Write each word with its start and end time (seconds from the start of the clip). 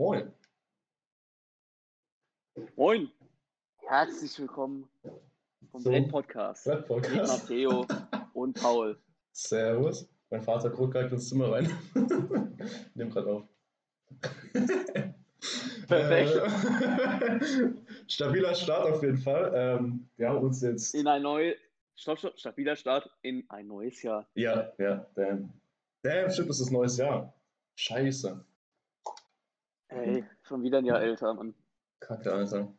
Moin. 0.00 0.32
Moin. 2.76 3.10
Herzlich 3.88 4.38
willkommen 4.38 4.88
vom 5.72 5.82
So. 5.82 5.90
Blend 5.90 6.12
Podcast 6.12 6.68
Red 6.68 6.78
mit 6.78 6.86
Podcast. 6.86 7.42
Matteo 7.42 7.84
und 8.32 8.60
Paul. 8.60 8.96
Servus. 9.32 10.08
Mein 10.30 10.42
Vater 10.42 10.70
guckt 10.70 10.92
gerade 10.92 11.08
ins 11.08 11.28
Zimmer 11.28 11.50
rein. 11.50 11.76
Nimm 12.94 13.10
gerade 13.10 13.28
auf. 13.28 13.48
Perfekt. 15.88 16.32
Äh, 16.36 17.72
stabiler 18.06 18.54
Start 18.54 18.92
auf 18.92 19.02
jeden 19.02 19.18
Fall. 19.18 19.50
Ähm, 19.52 20.08
wir 20.16 20.28
haben 20.28 20.44
uns 20.44 20.62
jetzt. 20.62 20.94
In 20.94 21.08
ein 21.08 21.22
neues, 21.22 21.56
stopp, 21.96 22.20
stopp, 22.20 22.38
stabiler 22.38 22.76
Start 22.76 23.10
in 23.22 23.50
ein 23.50 23.66
neues 23.66 24.00
Jahr. 24.04 24.28
Ja, 24.34 24.72
ja, 24.78 25.10
damn. 25.16 25.52
Damn, 26.02 26.30
shit, 26.30 26.48
das 26.48 26.60
ist 26.60 26.70
neues 26.70 26.96
Jahr. 26.98 27.34
Scheiße. 27.74 28.44
Hey, 29.88 30.24
schon 30.42 30.62
wieder 30.62 30.78
ein 30.78 30.84
Jahr 30.84 31.00
älter, 31.00 31.32
Mann. 31.34 31.54
Kacke, 32.00 32.32
Alter. 32.32 32.72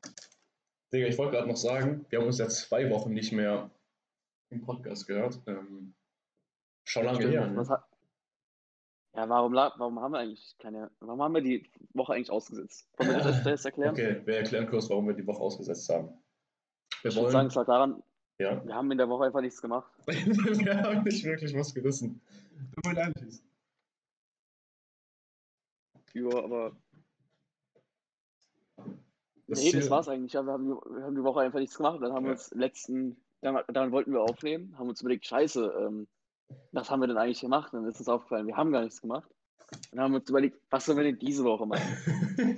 Digga, 0.94 1.08
ich 1.08 1.18
wollte 1.18 1.34
gerade 1.34 1.48
noch 1.48 1.58
sagen, 1.58 2.06
wir 2.10 2.20
haben 2.20 2.28
uns 2.28 2.38
ja 2.38 2.48
zwei 2.48 2.90
Wochen 2.90 3.14
nicht 3.14 3.32
mehr 3.32 3.72
im 4.50 4.62
Podcast 4.62 5.08
gehört. 5.08 5.40
Ähm, 5.48 5.96
schon 6.84 7.06
lange 7.06 7.28
her. 7.28 7.48
Ne? 7.48 7.64
ja, 9.16 9.30
warum, 9.30 9.54
warum 9.54 10.00
haben 10.00 10.12
wir 10.12 10.20
eigentlich 10.20 10.56
keine, 10.60 10.92
warum 11.00 11.22
haben 11.22 11.34
wir 11.34 11.42
die 11.42 11.70
Woche 11.94 12.14
eigentlich 12.14 12.32
ausgesetzt? 12.32 12.88
Wollen 12.98 13.10
wir 13.10 13.18
das 13.18 13.46
erst 13.46 13.66
erklären? 13.66 13.92
Okay, 13.92 14.22
wir 14.26 14.38
erklären 14.38 14.68
kurz, 14.68 14.90
warum 14.90 15.08
wir 15.08 15.16
die 15.16 15.26
Woche 15.26 15.42
ausgesetzt 15.42 15.90
haben. 15.90 16.08
Wir 17.02 17.10
Ich 17.10 17.16
würde 17.16 17.24
wollen. 17.24 17.32
sagen, 17.32 17.48
es 17.48 17.56
lag 17.56 17.66
daran, 17.66 18.04
ja. 18.40 18.66
wir 18.66 18.74
haben 18.74 18.92
in 18.92 18.98
der 18.98 19.10
Woche 19.10 19.26
einfach 19.26 19.42
nichts 19.42 19.62
gemacht. 19.62 19.92
wir 20.08 20.78
haben 20.78 21.04
nicht 21.04 21.24
wirklich 21.24 21.56
was 21.56 21.74
gerissen. 21.74 22.22
Mir 22.86 22.94
leid. 22.94 23.14
Ja, 26.14 26.44
aber 26.44 26.76
Das 29.50 29.64
nee, 29.64 29.72
das 29.72 29.90
war's 29.90 30.08
eigentlich. 30.08 30.34
Ja, 30.34 30.44
wir, 30.44 30.54
haben 30.54 30.66
die, 30.66 30.96
wir 30.96 31.04
haben 31.04 31.16
die 31.16 31.24
Woche 31.24 31.42
einfach 31.42 31.60
nichts 31.60 31.76
gemacht. 31.76 32.00
Dann 32.02 32.14
haben 32.14 32.24
wir 32.26 32.32
Ja. 32.32 32.38
uns 32.38 32.52
letzten, 32.54 33.18
dann, 33.42 33.60
dann 33.74 33.92
wollten 33.92 34.12
wir 34.14 34.22
aufnehmen, 34.22 34.78
haben 34.78 34.90
uns 34.90 35.02
überlegt, 35.02 35.26
scheiße, 35.26 35.74
ähm, 35.82 36.08
was 36.72 36.90
haben 36.90 37.00
wir 37.00 37.08
denn 37.08 37.18
eigentlich 37.18 37.42
gemacht? 37.42 37.74
Dann 37.74 37.86
ist 37.86 38.00
uns 38.00 38.10
aufgefallen, 38.10 38.48
wir 38.48 38.56
haben 38.58 38.72
gar 38.72 38.82
nichts 38.84 39.02
gemacht. 39.02 39.30
Dann 39.92 40.02
haben 40.02 40.14
wir 40.14 40.20
uns 40.20 40.30
überlegt, 40.30 40.60
was 40.70 40.86
sollen 40.86 40.98
wir 40.98 41.06
denn 41.06 41.20
diese 41.20 41.44
Woche 41.44 41.66
machen? 41.66 41.82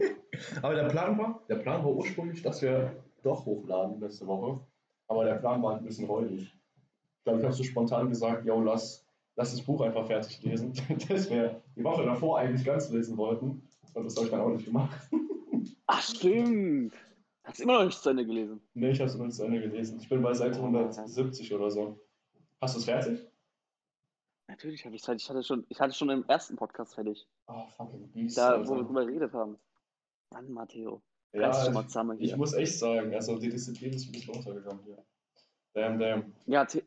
Aber 0.62 0.75
der 0.75 0.89
Plan 0.89 1.17
war, 1.17 1.42
der 1.50 1.56
Plan 1.58 1.84
war 1.84 1.92
ursprünglich, 1.92 2.42
dass 2.42 2.62
wir 2.62 2.92
doch 3.23 3.45
hochladen 3.45 4.00
letzte 4.00 4.28
Woche. 4.28 4.59
Aber 5.08 5.25
der 5.25 5.36
Plan 5.36 5.62
war 5.62 5.78
ein 5.78 5.84
bisschen 5.84 6.08
räudig. 6.08 6.44
Ich 7.17 7.23
glaube, 7.23 7.39
ich 7.39 7.45
habe 7.45 7.53
so 7.53 7.64
spontan 7.64 8.09
gesagt, 8.09 8.45
yo, 8.45 8.62
lass, 8.62 9.06
lass 9.36 9.52
das 9.52 9.62
Buch 9.62 9.81
einfach 9.81 10.08
fertig 10.08 10.42
lesen, 10.44 10.73
das 11.09 11.30
wir 11.30 11.62
die 11.75 11.84
Woche 11.84 12.03
davor 12.03 12.39
eigentlich 12.39 12.66
ganz 12.66 12.89
lesen 12.89 13.17
wollten. 13.17 13.62
Und 13.94 14.03
das 14.06 14.16
habe 14.16 14.25
ich 14.25 14.31
dann 14.31 14.42
auch 14.42 14.50
nicht 14.50 14.66
gemacht. 14.66 14.97
Ach, 15.94 16.02
stimmt. 16.02 16.94
Hast 17.44 17.59
immer 17.59 17.80
noch 17.80 17.86
nicht 17.86 18.02
zu 18.02 18.09
Ende 18.09 18.25
gelesen. 18.25 18.61
Nee, 18.73 18.92
ich 18.92 19.00
habe 19.00 19.09
es 19.09 19.17
noch 19.17 19.25
nicht 19.25 19.36
zu 19.36 19.44
Ende 19.44 19.59
gelesen. 19.59 20.00
Ich 20.00 20.08
bin 20.08 20.22
bei 20.22 20.34
Seite 20.34 20.56
170 20.56 21.53
oder 21.53 21.70
so. 21.70 22.00
Hast 22.61 22.75
du 22.75 22.80
es 22.80 22.86
fertig? 22.86 23.28
Natürlich 24.47 24.86
habe 24.86 24.95
ich. 24.95 25.02
Ich 25.06 25.30
hatte 25.30 25.44
schon, 25.44 25.66
ich 25.67 25.81
hatte 25.81 25.94
schon 25.94 26.09
im 26.09 26.23
ersten 26.30 26.56
Podcast 26.56 26.95
fertig. 26.95 27.28
Oh, 27.47 27.67
fucking 27.75 28.09
Beast. 28.14 28.38
Da, 28.38 28.52
Alter. 28.52 28.69
wo 28.69 28.75
wir 28.78 28.84
drüber 28.84 29.06
geredet 29.06 29.34
haben. 29.34 29.58
Mann, 30.31 30.50
Matteo. 30.53 31.02
Ja, 31.34 31.52
zusammen 31.52 32.17
ich 32.22 32.30
hier. 32.30 32.38
muss 32.38 32.53
echt 32.53 32.80
sagen, 32.80 33.14
also 33.14 33.38
die 33.38 33.50
Disziplin 33.50 33.94
ist 33.94 34.06
ein 34.08 34.12
bisschen 34.14 34.34
runtergegangen 34.34 34.84
hier. 34.86 35.03
Damn, 35.73 36.00
damn. 36.00 36.34
Ja, 36.45 36.66
The 36.69 36.84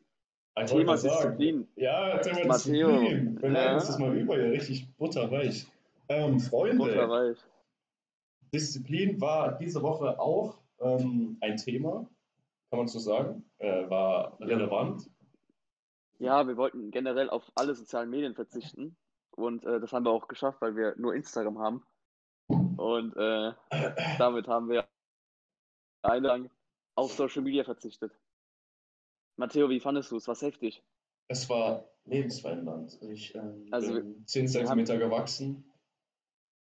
Ich 0.63 0.71
Thema 0.71 0.97
Disziplin. 0.97 1.69
Ja, 1.77 2.19
Thema 2.19 2.47
Matteo, 2.47 2.89
Disziplin. 2.89 3.35
Leiten 3.35 3.55
ja. 3.55 3.75
uns 3.75 3.87
das 3.87 3.99
mal 3.99 4.17
über 4.17 4.37
hier, 4.37 4.53
richtig 4.53 4.89
butterweich. 4.97 5.67
Ähm, 6.09 6.41
Freunde, 6.41 6.79
Butterweich. 6.79 7.39
Disziplin 8.55 9.21
war 9.21 9.59
diese 9.59 9.83
Woche 9.83 10.19
auch 10.21 10.59
ähm, 10.81 11.37
ein 11.41 11.57
Thema, 11.57 12.09
kann 12.71 12.79
man 12.79 12.89
so 12.89 13.01
sagen. 13.01 13.45
Äh, 13.59 13.91
war 13.91 14.39
relevant. 14.41 15.11
Ja, 16.19 16.47
wir 16.47 16.57
wollten 16.57 16.91
generell 16.93 17.29
auf 17.29 17.51
alle 17.57 17.75
sozialen 17.75 18.11
Medien 18.11 18.35
verzichten. 18.35 18.97
Und 19.33 19.65
äh, 19.65 19.81
das 19.81 19.93
haben 19.93 20.05
wir 20.05 20.13
auch 20.13 20.29
geschafft, 20.29 20.61
weil 20.61 20.77
wir 20.77 20.95
nur 20.97 21.15
Instagram 21.15 21.59
haben. 21.59 21.83
Und 22.77 23.17
äh, 23.17 23.53
damit 24.19 24.47
haben 24.47 24.69
wir 24.69 24.87
ein 26.03 26.23
lang 26.23 26.51
auf 26.95 27.13
Social 27.13 27.43
Media 27.43 27.65
verzichtet. 27.65 28.13
Matteo, 29.37 29.69
wie 29.69 29.81
fandest 29.81 30.13
du 30.13 30.17
es? 30.17 30.29
Was 30.29 30.43
heftig? 30.43 30.85
Es 31.27 31.49
war 31.49 31.89
lebensverändernd. 32.05 33.03
Ich 33.03 33.35
ähm, 33.35 33.67
Also 33.73 33.95
bin 33.95 34.25
10 34.27 34.45
wir 34.45 34.51
Zentimeter 34.51 34.99
gewachsen. 34.99 35.65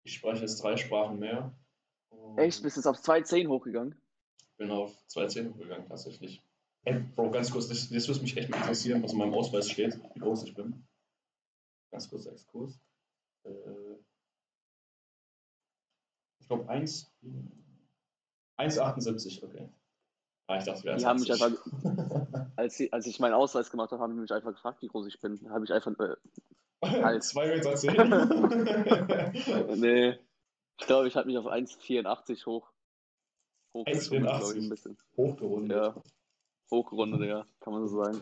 Ich 0.03 0.13
spreche 0.13 0.41
jetzt 0.41 0.61
drei 0.61 0.77
Sprachen 0.77 1.17
mehr. 1.17 1.51
Echt? 2.37 2.63
Bist 2.63 2.77
du 2.77 2.81
jetzt 2.81 2.87
auf 2.87 2.97
2,10 2.97 3.47
hochgegangen? 3.47 3.99
bin 4.59 4.69
auf 4.71 4.93
zwei 5.07 5.25
Zähne 5.25 5.51
gegangen, 5.53 5.87
tatsächlich. 5.87 6.43
Ey, 6.83 6.99
Bro, 7.15 7.31
ganz 7.31 7.49
kurz, 7.51 7.67
das, 7.67 7.89
das 7.89 8.07
würde 8.07 8.21
mich 8.21 8.37
echt 8.37 8.49
mal 8.49 8.57
interessieren, 8.57 9.01
was 9.01 9.13
in 9.13 9.17
meinem 9.17 9.33
Ausweis 9.33 9.67
steht, 9.69 9.99
wie 10.13 10.19
groß 10.19 10.43
ich 10.43 10.53
bin. 10.53 10.85
Ganz 11.91 12.07
kurz 12.09 12.27
Exkurs. 12.27 12.79
Äh, 13.45 13.95
ich 16.41 16.47
glaube 16.47 16.69
1, 16.69 17.11
1,78, 18.59 19.43
okay. 19.43 19.69
Ah, 20.47 20.57
ich 20.57 20.65
dachte, 20.65 20.95
Die 20.95 21.05
haben 21.05 21.19
mich 21.19 21.31
1,80. 21.31 22.51
Als, 22.55 22.81
als 22.91 23.07
ich 23.07 23.19
meinen 23.19 23.33
Ausweis 23.33 23.71
gemacht 23.71 23.91
habe, 23.91 24.01
haben 24.01 24.13
die 24.13 24.21
mich 24.21 24.31
einfach 24.31 24.51
gefragt, 24.51 24.81
wie 24.81 24.87
groß 24.87 25.07
ich 25.07 25.19
bin. 25.21 25.49
Habe 25.49 25.63
ich 25.63 25.71
einfach. 25.71 25.93
Äh, 25.99 26.15
Halt. 27.03 27.23
2 27.23 27.47
Meter 27.47 27.75
10. 27.75 29.75
nee. 29.79 30.17
Ich 30.79 30.85
glaube, 30.85 31.07
ich 31.07 31.15
habe 31.15 31.27
mich 31.27 31.37
auf 31.37 31.45
1,84 31.45 32.45
hoch. 32.45 32.71
hochgeschwungen, 33.73 34.27
1,84? 34.27 34.39
glaub 34.39 34.55
ich, 34.55 34.63
ein 34.63 34.69
bisschen. 34.69 34.97
Hochgerundet. 35.17 35.77
Ja. 35.77 36.03
Hochgerundet, 36.71 37.27
ja, 37.27 37.45
kann 37.59 37.73
man 37.73 37.87
so 37.87 38.03
sagen. 38.03 38.21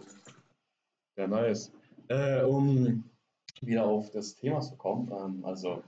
Ja, 1.18 1.28
nice. 1.28 1.72
Äh, 2.08 2.44
um 2.44 3.04
wieder 3.62 3.86
auf 3.86 4.12
das 4.12 4.36
Thema 4.36 4.62
zu 4.62 4.76
kommen, 4.76 5.12
ähm, 5.12 5.44
also 5.44 5.84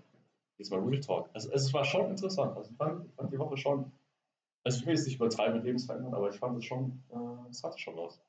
jetzt 0.58 0.72
mal 0.72 0.80
Real 0.80 1.00
Talk. 1.00 1.30
Also, 1.34 1.52
es 1.52 1.74
war 1.74 1.86
schon 1.86 2.10
interessant. 2.10 2.56
Also 2.58 2.72
ich 2.72 2.78
fand, 2.78 3.06
ich 3.06 3.14
fand 3.14 3.32
die 3.32 3.40
Woche 3.40 3.58
schon, 3.58 3.92
also 4.64 4.80
ich 4.80 4.86
will 4.86 4.96
jetzt 4.96 5.06
nicht 5.06 5.16
übertreiben 5.16 5.56
mit 5.56 5.64
Lebensverändern, 5.64 6.14
aber 6.14 6.30
ich 6.30 6.36
fand 6.36 6.58
es 6.58 6.66
schon, 6.66 7.02
äh, 7.10 7.50
es 7.50 7.64
hatte 7.64 7.78
schon 7.78 7.96
was. 7.96 8.22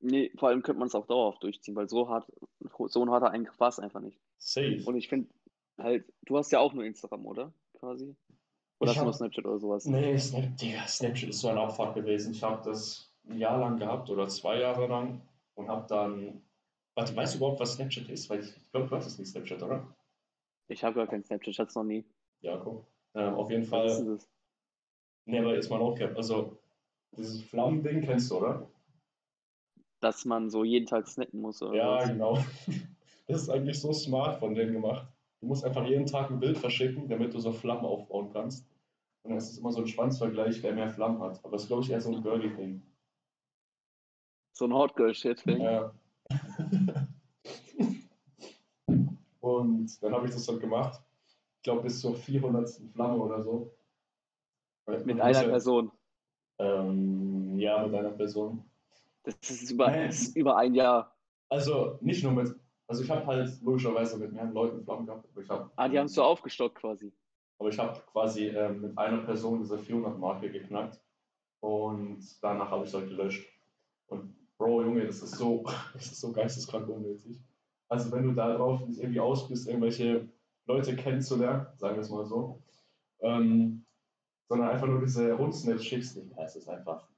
Nee, 0.00 0.30
vor 0.36 0.48
allem 0.48 0.62
könnte 0.62 0.80
man 0.80 0.88
es 0.88 0.94
auch 0.94 1.06
dauerhaft 1.06 1.42
durchziehen, 1.42 1.74
weil 1.76 1.88
so 1.88 2.08
hart, 2.08 2.30
so 2.88 3.02
ein 3.02 3.10
harter 3.10 3.30
Eingriff 3.30 3.58
war 3.58 3.68
es 3.68 3.78
einfach 3.78 4.00
nicht. 4.00 4.20
Safe. 4.38 4.82
Und 4.84 4.96
ich 4.96 5.08
finde 5.08 5.28
halt, 5.78 6.04
du 6.26 6.36
hast 6.36 6.52
ja 6.52 6.58
auch 6.58 6.74
nur 6.74 6.84
Instagram, 6.84 7.24
oder? 7.24 7.52
Quasi. 7.84 8.16
Oder 8.80 8.90
Ich 8.92 8.96
hast 8.96 9.02
du 9.04 9.08
hab- 9.08 9.14
Snapchat 9.14 9.44
oder 9.44 9.58
sowas? 9.58 9.84
Nee, 9.84 10.18
Snap, 10.18 10.56
Digga, 10.56 10.86
Snapchat 10.88 11.28
ist 11.28 11.40
so 11.40 11.48
ein 11.48 11.58
Abfuck 11.58 11.94
gewesen. 11.94 12.32
Ich 12.32 12.42
habe 12.42 12.62
das 12.64 13.12
ein 13.28 13.38
Jahr 13.38 13.58
lang 13.58 13.78
gehabt 13.78 14.08
oder 14.10 14.26
zwei 14.28 14.58
Jahre 14.60 14.86
lang 14.86 15.20
und 15.54 15.68
habe 15.68 15.86
dann. 15.88 16.42
Warte, 16.94 17.14
weißt 17.14 17.34
du 17.34 17.38
überhaupt, 17.38 17.60
was 17.60 17.74
Snapchat 17.74 18.08
ist? 18.08 18.30
Weil 18.30 18.40
ich, 18.40 18.56
ich 18.56 18.70
glaube, 18.70 18.86
du 18.88 18.96
hattest 18.96 19.18
nicht 19.18 19.28
Snapchat, 19.30 19.62
oder? 19.62 19.86
Ich 20.68 20.82
habe 20.82 20.94
gar 20.94 21.06
kein 21.06 21.22
Snapchat, 21.24 21.48
ich 21.52 21.58
hatte 21.58 21.68
es 21.68 21.74
noch 21.74 21.84
nie. 21.84 22.04
Ja, 22.40 22.56
guck. 22.56 22.86
Ähm, 23.14 23.34
auf 23.34 23.50
jeden 23.50 23.62
Was 23.64 23.68
Fall. 23.68 23.86
ist 23.86 23.98
denn 23.98 24.06
das? 24.14 24.28
Nee, 25.26 25.38
aber 25.40 25.56
ist 25.56 25.70
mal 25.70 25.78
no 25.78 25.94
cap. 25.94 26.16
Also, 26.16 26.56
dieses 27.16 27.42
Flammending 27.42 28.00
kennst 28.02 28.30
du, 28.30 28.36
oder? 28.38 28.66
Dass 30.00 30.24
man 30.24 30.50
so 30.50 30.64
jeden 30.64 30.86
Tag 30.86 31.06
snappen 31.08 31.40
muss 31.40 31.62
oder 31.62 31.74
Ja, 31.76 31.96
was? 31.98 32.08
genau. 32.08 32.38
Das 33.26 33.40
ist 33.40 33.48
eigentlich 33.48 33.80
so 33.80 33.90
smart 33.94 34.38
von 34.38 34.54
denen 34.54 34.74
gemacht. 34.74 35.06
Du 35.44 35.48
musst 35.48 35.62
einfach 35.62 35.84
jeden 35.84 36.06
Tag 36.06 36.30
ein 36.30 36.40
Bild 36.40 36.56
verschicken, 36.56 37.06
damit 37.06 37.34
du 37.34 37.38
so 37.38 37.52
Flammen 37.52 37.84
aufbauen 37.84 38.30
kannst. 38.32 38.66
Und 39.22 39.32
dann 39.32 39.36
ist 39.36 39.50
es 39.50 39.58
immer 39.58 39.72
so 39.72 39.82
ein 39.82 39.86
Schwanzvergleich, 39.86 40.62
wer 40.62 40.72
mehr 40.72 40.88
Flammen 40.88 41.20
hat. 41.20 41.44
Aber 41.44 41.56
es 41.56 41.64
ist, 41.64 41.68
glaube 41.68 41.82
ich, 41.82 41.90
eher 41.90 42.00
so 42.00 42.14
ein 42.14 42.22
Girly-Thing. 42.22 42.80
So 44.54 44.64
ein 44.64 44.72
Hot 44.72 44.96
Girl 44.96 45.14
Shit 45.14 45.44
Ding. 45.44 45.60
Ja. 45.60 45.92
Und 49.40 50.02
dann 50.02 50.14
habe 50.14 50.26
ich 50.26 50.32
das 50.32 50.48
halt 50.48 50.60
gemacht. 50.62 51.02
Ich 51.58 51.62
glaube, 51.64 51.82
bis 51.82 52.00
zur 52.00 52.16
400. 52.16 52.70
Flamme 52.94 53.18
oder 53.18 53.42
so. 53.42 53.70
Mit 54.86 55.20
einer 55.20 55.30
das- 55.30 55.44
Person. 55.44 55.92
Ähm, 56.58 57.58
ja, 57.58 57.86
mit 57.86 57.94
einer 57.96 58.12
Person. 58.12 58.64
Das 59.24 59.34
ist 59.50 59.70
über, 59.70 59.90
das 59.90 60.22
ist 60.22 60.36
über 60.36 60.56
ein 60.56 60.72
Jahr. 60.72 61.14
Also 61.50 61.98
nicht 62.00 62.22
nur 62.24 62.32
mit, 62.32 62.56
also 62.86 63.02
ich 63.02 63.10
habe 63.10 63.26
halt 63.26 63.50
logischerweise 63.62 64.18
mit 64.18 64.32
mehreren 64.32 64.52
Leuten 64.52 64.82
Flammen 64.84 65.06
gehabt, 65.06 65.26
aber 65.32 65.40
ich 65.42 65.48
habe 65.48 65.70
Ah, 65.76 65.88
die 65.88 65.98
haben 65.98 66.06
es 66.06 66.14
so 66.14 66.22
aufgestockt 66.22 66.76
quasi. 66.76 67.12
aber 67.58 67.68
ich 67.70 67.78
habe 67.78 68.00
quasi 68.12 68.48
ähm, 68.48 68.80
mit 68.82 68.98
einer 68.98 69.18
Person 69.24 69.60
diese 69.60 69.76
400-Marke 69.76 70.50
geknackt 70.50 71.00
und 71.60 72.20
danach 72.42 72.70
habe 72.70 72.84
ich 72.84 72.90
es 72.90 72.94
halt 72.94 73.08
gelöscht. 73.08 73.48
Und 74.08 74.36
Bro, 74.58 74.82
Junge, 74.82 75.06
das 75.06 75.22
ist 75.22 75.36
so, 75.36 75.64
das 75.94 76.06
ist 76.06 76.20
so 76.20 76.32
geisteskrank 76.32 76.88
unnötig. 76.88 77.40
Also 77.88 78.10
wenn 78.12 78.24
du 78.24 78.32
da 78.32 78.54
drauf 78.56 78.86
nicht 78.86 78.98
irgendwie 79.00 79.20
aus 79.20 79.48
bist, 79.48 79.66
irgendwelche 79.68 80.28
Leute 80.66 80.96
kennenzulernen, 80.96 81.66
sagen 81.76 81.96
wir 81.96 82.00
es 82.02 82.10
mal 82.10 82.24
so, 82.24 82.62
ähm, 83.20 83.84
sondern 84.48 84.68
einfach 84.68 84.86
nur 84.86 85.00
diese 85.00 85.32
Rundsnitch 85.32 85.86
schickst, 85.88 86.16
Digga, 86.16 86.42
es 86.42 86.56
ist 86.56 86.68
einfach, 86.68 87.08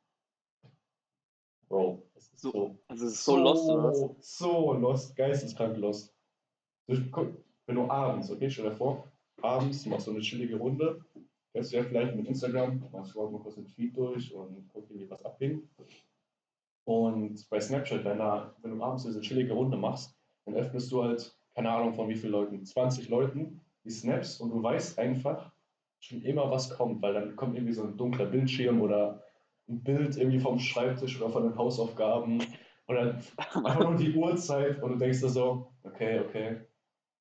Bro, 1.68 2.05
es 2.16 2.28
ist 2.32 2.40
So- 2.40 2.50
so, 2.52 2.78
Also 2.88 3.06
es 3.06 3.12
ist 3.14 3.24
so, 3.24 3.36
lost 3.36 3.68
oder 3.68 3.84
was? 3.84 4.36
so 4.38 4.72
lost, 4.72 5.16
geisteskrank 5.16 5.76
lost. 5.78 6.14
Du, 6.88 6.96
wenn 7.66 7.76
du 7.76 7.90
abends, 7.90 8.30
okay, 8.30 8.48
stell 8.50 8.66
dir 8.70 8.76
vor, 8.76 9.10
abends, 9.42 9.84
machst 9.86 10.06
so 10.06 10.12
eine 10.12 10.20
chillige 10.20 10.56
Runde. 10.56 11.00
Kennst 11.52 11.72
du 11.72 11.76
ja 11.78 11.84
vielleicht 11.84 12.14
mit 12.14 12.26
Instagram, 12.26 12.84
machst 12.92 13.14
du 13.14 13.20
auch 13.22 13.30
mal 13.30 13.40
kurz 13.40 13.54
den 13.56 13.66
Feed 13.66 13.96
durch 13.96 14.32
und 14.34 14.68
guck 14.72 14.86
dir 14.88 15.08
was 15.10 15.24
abging. 15.24 15.68
Und 16.84 17.48
bei 17.50 17.60
Snapchat, 17.60 18.04
wenn, 18.04 18.18
da, 18.18 18.54
wenn 18.62 18.76
du 18.78 18.82
abends 18.84 19.02
diese 19.04 19.20
chillige 19.20 19.52
Runde 19.54 19.76
machst, 19.76 20.14
dann 20.44 20.54
öffnest 20.54 20.92
du 20.92 21.02
halt, 21.02 21.36
keine 21.54 21.70
Ahnung 21.70 21.94
von 21.94 22.08
wie 22.08 22.14
vielen 22.14 22.32
Leuten, 22.32 22.64
20 22.64 23.08
Leuten, 23.08 23.60
die 23.84 23.90
Snaps 23.90 24.40
und 24.40 24.50
du 24.50 24.62
weißt 24.62 24.98
einfach 24.98 25.50
schon 25.98 26.22
immer, 26.22 26.50
was 26.50 26.70
kommt, 26.70 27.02
weil 27.02 27.14
dann 27.14 27.34
kommt 27.34 27.56
irgendwie 27.56 27.72
so 27.72 27.82
ein 27.82 27.96
dunkler 27.96 28.26
Bildschirm 28.26 28.80
oder 28.80 29.22
ein 29.68 29.82
Bild 29.82 30.16
irgendwie 30.16 30.40
vom 30.40 30.58
Schreibtisch 30.58 31.20
oder 31.20 31.30
von 31.30 31.42
den 31.42 31.56
Hausaufgaben 31.56 32.42
oder 32.88 33.20
einfach 33.36 33.80
nur 33.80 33.96
die 33.96 34.14
Uhrzeit 34.14 34.82
und 34.82 34.92
du 34.92 34.98
denkst 34.98 35.20
dir 35.20 35.28
so, 35.28 35.72
okay, 35.82 36.20
okay, 36.20 36.60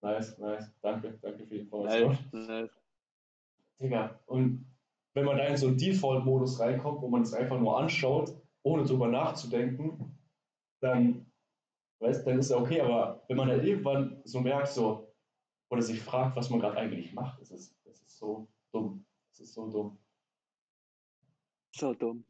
nice, 0.02 0.38
nice, 0.38 0.72
danke, 0.82 1.18
danke 1.22 1.46
für 1.46 1.56
die 1.56 1.62
Information. 1.62 2.18
Nice, 2.32 2.48
nice. 2.48 2.72
Digga, 3.80 4.20
und 4.28 4.66
wenn 5.14 5.26
man 5.26 5.38
da 5.38 5.46
in 5.46 5.58
so 5.58 5.68
einen 5.68 5.78
Default-Modus 5.78 6.60
reinkommt, 6.60 7.02
wo 7.02 7.08
man 7.08 7.24
es 7.24 7.34
einfach 7.34 7.60
nur 7.60 7.78
anschaut, 7.80 8.36
ohne 8.64 8.84
drüber 8.84 9.08
nachzudenken, 9.08 10.18
dann, 10.82 11.32
weißt, 12.00 12.28
dann 12.28 12.40
ist 12.40 12.52
ja 12.52 12.58
okay, 12.58 12.82
aber 12.82 13.24
wenn 13.28 13.38
man 13.38 13.48
dann 13.48 13.66
irgendwann 13.66 14.22
so 14.24 14.42
merkt, 14.42 14.68
so, 14.68 15.14
oder 15.70 15.82
sich 15.82 16.02
fragt, 16.02 16.36
was 16.36 16.50
man 16.50 16.60
gerade 16.60 16.78
eigentlich 16.78 17.14
macht, 17.14 17.42
das 17.42 17.52
ist, 17.52 17.76
das 17.86 18.02
ist 18.02 18.18
so 18.18 18.48
dumm. 18.72 19.06
Das 19.30 19.40
ist 19.40 19.54
so 19.54 19.70
dumm. 19.70 19.98
So 21.78 21.94
dumm. 21.94 22.24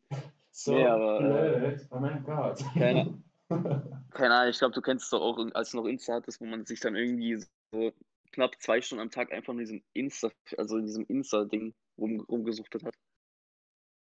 So 0.52 0.74
nee, 0.74 0.86
aber, 0.86 1.20
blöd. 1.20 1.88
oh 1.92 2.00
mein 2.00 2.24
Gott. 2.24 2.64
Keine, 2.74 3.22
keine 4.10 4.34
Ahnung, 4.34 4.50
ich 4.50 4.58
glaube, 4.58 4.74
du 4.74 4.82
kennst 4.82 5.06
es 5.06 5.10
doch 5.12 5.22
auch, 5.22 5.38
als 5.54 5.72
du 5.72 5.78
noch 5.78 5.86
Insta 5.86 6.14
hattest, 6.14 6.42
wo 6.42 6.46
man 6.46 6.66
sich 6.66 6.80
dann 6.80 6.96
irgendwie 6.96 7.36
so 7.36 7.92
knapp 8.32 8.60
zwei 8.60 8.82
Stunden 8.82 9.04
am 9.04 9.12
Tag 9.12 9.32
einfach 9.32 9.54
in 9.54 9.60
diesem 9.60 9.84
Insta, 9.94 10.32
also 10.58 10.78
in 10.78 10.86
diesem 10.86 11.06
Insta-Ding 11.06 11.76
rum, 12.00 12.22
rumgesuchtet 12.22 12.86
hat. 12.86 12.96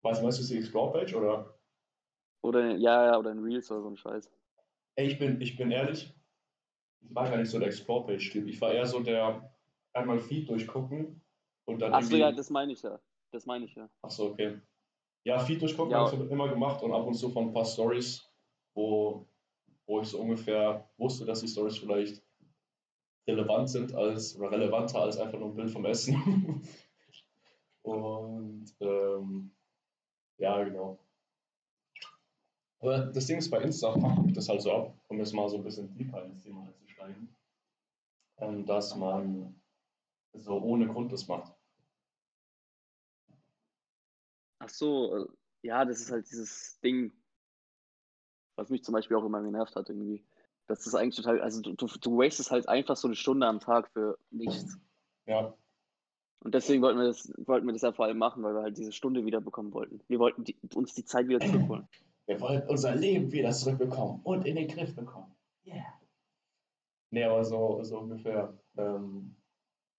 Was 0.01 0.21
meinst 0.21 0.39
du, 0.39 0.41
ist 0.41 0.51
die 0.51 0.57
Explore-Page 0.57 1.15
oder? 1.15 1.57
Oder 2.41 2.75
ja, 2.75 3.05
ja, 3.05 3.17
oder 3.17 3.31
in 3.31 3.39
Reels 3.39 3.71
oder 3.71 3.81
so 3.81 3.89
ein 3.89 3.97
Scheiß. 3.97 4.29
Ey, 4.95 5.07
ich 5.07 5.19
bin, 5.19 5.39
ich 5.39 5.55
bin 5.55 5.71
ehrlich, 5.71 6.13
ich 6.99 7.15
war 7.15 7.29
gar 7.29 7.37
nicht 7.37 7.49
so 7.49 7.59
der 7.59 7.69
Explore-Page-Typ. 7.69 8.45
Ich 8.45 8.59
war 8.59 8.73
eher 8.73 8.85
so 8.85 8.99
der 8.99 9.53
einmal 9.93 10.19
Feed 10.19 10.49
durchgucken 10.49 11.21
und 11.63 11.79
dann. 11.79 11.93
Achso, 11.93 12.17
ja, 12.17 12.33
das 12.33 12.49
meine 12.49 12.73
ich 12.73 12.81
ja. 12.81 12.99
Das 13.31 13.45
meine 13.45 13.65
ich 13.65 13.75
ja. 13.75 13.89
Achso, 14.01 14.27
okay. 14.27 14.59
Ja, 15.23 15.39
Feed 15.39 15.61
durchgucken 15.61 15.91
ja. 15.91 16.11
habe 16.11 16.23
ich 16.23 16.31
immer 16.31 16.47
gemacht 16.47 16.81
und 16.81 16.93
ab 16.93 17.05
und 17.05 17.13
zu 17.13 17.29
von 17.29 17.47
ein 17.47 17.53
paar 17.53 17.65
Stories, 17.65 18.27
wo, 18.73 19.27
wo 19.85 20.01
ich 20.01 20.07
so 20.07 20.19
ungefähr 20.19 20.89
wusste, 20.97 21.25
dass 21.25 21.41
die 21.41 21.47
Stories 21.47 21.77
vielleicht 21.77 22.23
relevant 23.27 23.69
sind 23.69 23.93
als 23.93 24.35
oder 24.37 24.51
relevanter 24.51 25.01
als 25.01 25.17
einfach 25.17 25.37
nur 25.37 25.49
ein 25.49 25.55
Bild 25.55 25.69
vom 25.69 25.85
Essen. 25.85 26.61
und 27.83 28.65
ähm, 28.79 29.51
ja, 30.37 30.63
genau. 30.63 30.97
Aber 32.79 32.99
das 33.07 33.25
Ding 33.25 33.37
ist 33.37 33.51
bei 33.51 33.61
Insta, 33.61 33.91
packt 33.91 34.37
das 34.37 34.47
halt 34.47 34.61
so 34.61 34.71
ab, 34.71 34.97
um 35.09 35.17
jetzt 35.19 35.33
mal 35.33 35.49
so 35.49 35.57
ein 35.57 35.63
bisschen 35.63 35.91
tiefer 35.91 36.23
ins 36.23 36.43
Thema 36.43 36.65
einzusteigen, 36.65 37.35
ähm, 38.37 38.65
dass 38.65 38.95
man 38.95 39.61
so 40.33 40.61
ohne 40.61 40.87
Grund 40.87 41.11
das 41.11 41.27
macht. 41.27 41.58
Ach 44.59 44.69
so, 44.69 45.15
äh, 45.15 45.25
ja, 45.63 45.85
das 45.85 45.99
ist 45.99 46.11
halt 46.11 46.29
dieses 46.29 46.79
Ding, 46.81 47.11
was 48.55 48.69
mich 48.69 48.83
zum 48.83 48.93
Beispiel 48.93 49.17
auch 49.17 49.25
immer 49.25 49.41
genervt 49.41 49.75
hat 49.75 49.89
irgendwie. 49.89 50.23
Das 50.67 50.85
ist 50.85 50.93
eigentlich 50.93 51.15
total, 51.15 51.41
also 51.41 51.61
du, 51.61 51.73
du, 51.73 51.87
du 51.87 52.17
wastest 52.17 52.51
halt 52.51 52.69
einfach 52.69 52.95
so 52.95 53.07
eine 53.07 53.15
Stunde 53.15 53.47
am 53.47 53.59
Tag 53.59 53.89
für 53.91 54.19
nichts. 54.29 54.77
Ja. 55.25 55.53
Und 56.41 56.53
deswegen 56.55 56.81
wollten 56.81 56.99
wir, 56.99 57.07
das, 57.07 57.31
wollten 57.45 57.65
wir 57.65 57.73
das 57.73 57.81
ja 57.81 57.91
vor 57.91 58.05
allem 58.05 58.17
machen, 58.17 58.43
weil 58.43 58.53
wir 58.53 58.61
halt 58.61 58.77
diese 58.77 58.91
Stunde 58.91 59.25
wieder 59.25 59.41
bekommen 59.41 59.73
wollten. 59.73 60.01
Wir 60.07 60.19
wollten 60.19 60.43
die, 60.43 60.57
uns 60.75 60.93
die 60.93 61.03
Zeit 61.03 61.27
wieder 61.27 61.39
zurückholen. 61.39 61.87
Wir 62.27 62.39
wollen 62.39 62.61
unser 62.67 62.95
Leben 62.95 63.31
wieder 63.31 63.51
zurückbekommen 63.51 64.21
und 64.23 64.45
in 64.45 64.55
den 64.55 64.67
Griff 64.67 64.95
bekommen. 64.95 65.35
Yeah. 65.65 65.99
Nee, 67.09 67.23
aber 67.23 67.43
so, 67.43 67.83
so 67.83 67.99
ungefähr. 67.99 68.57
Ähm, 68.77 69.35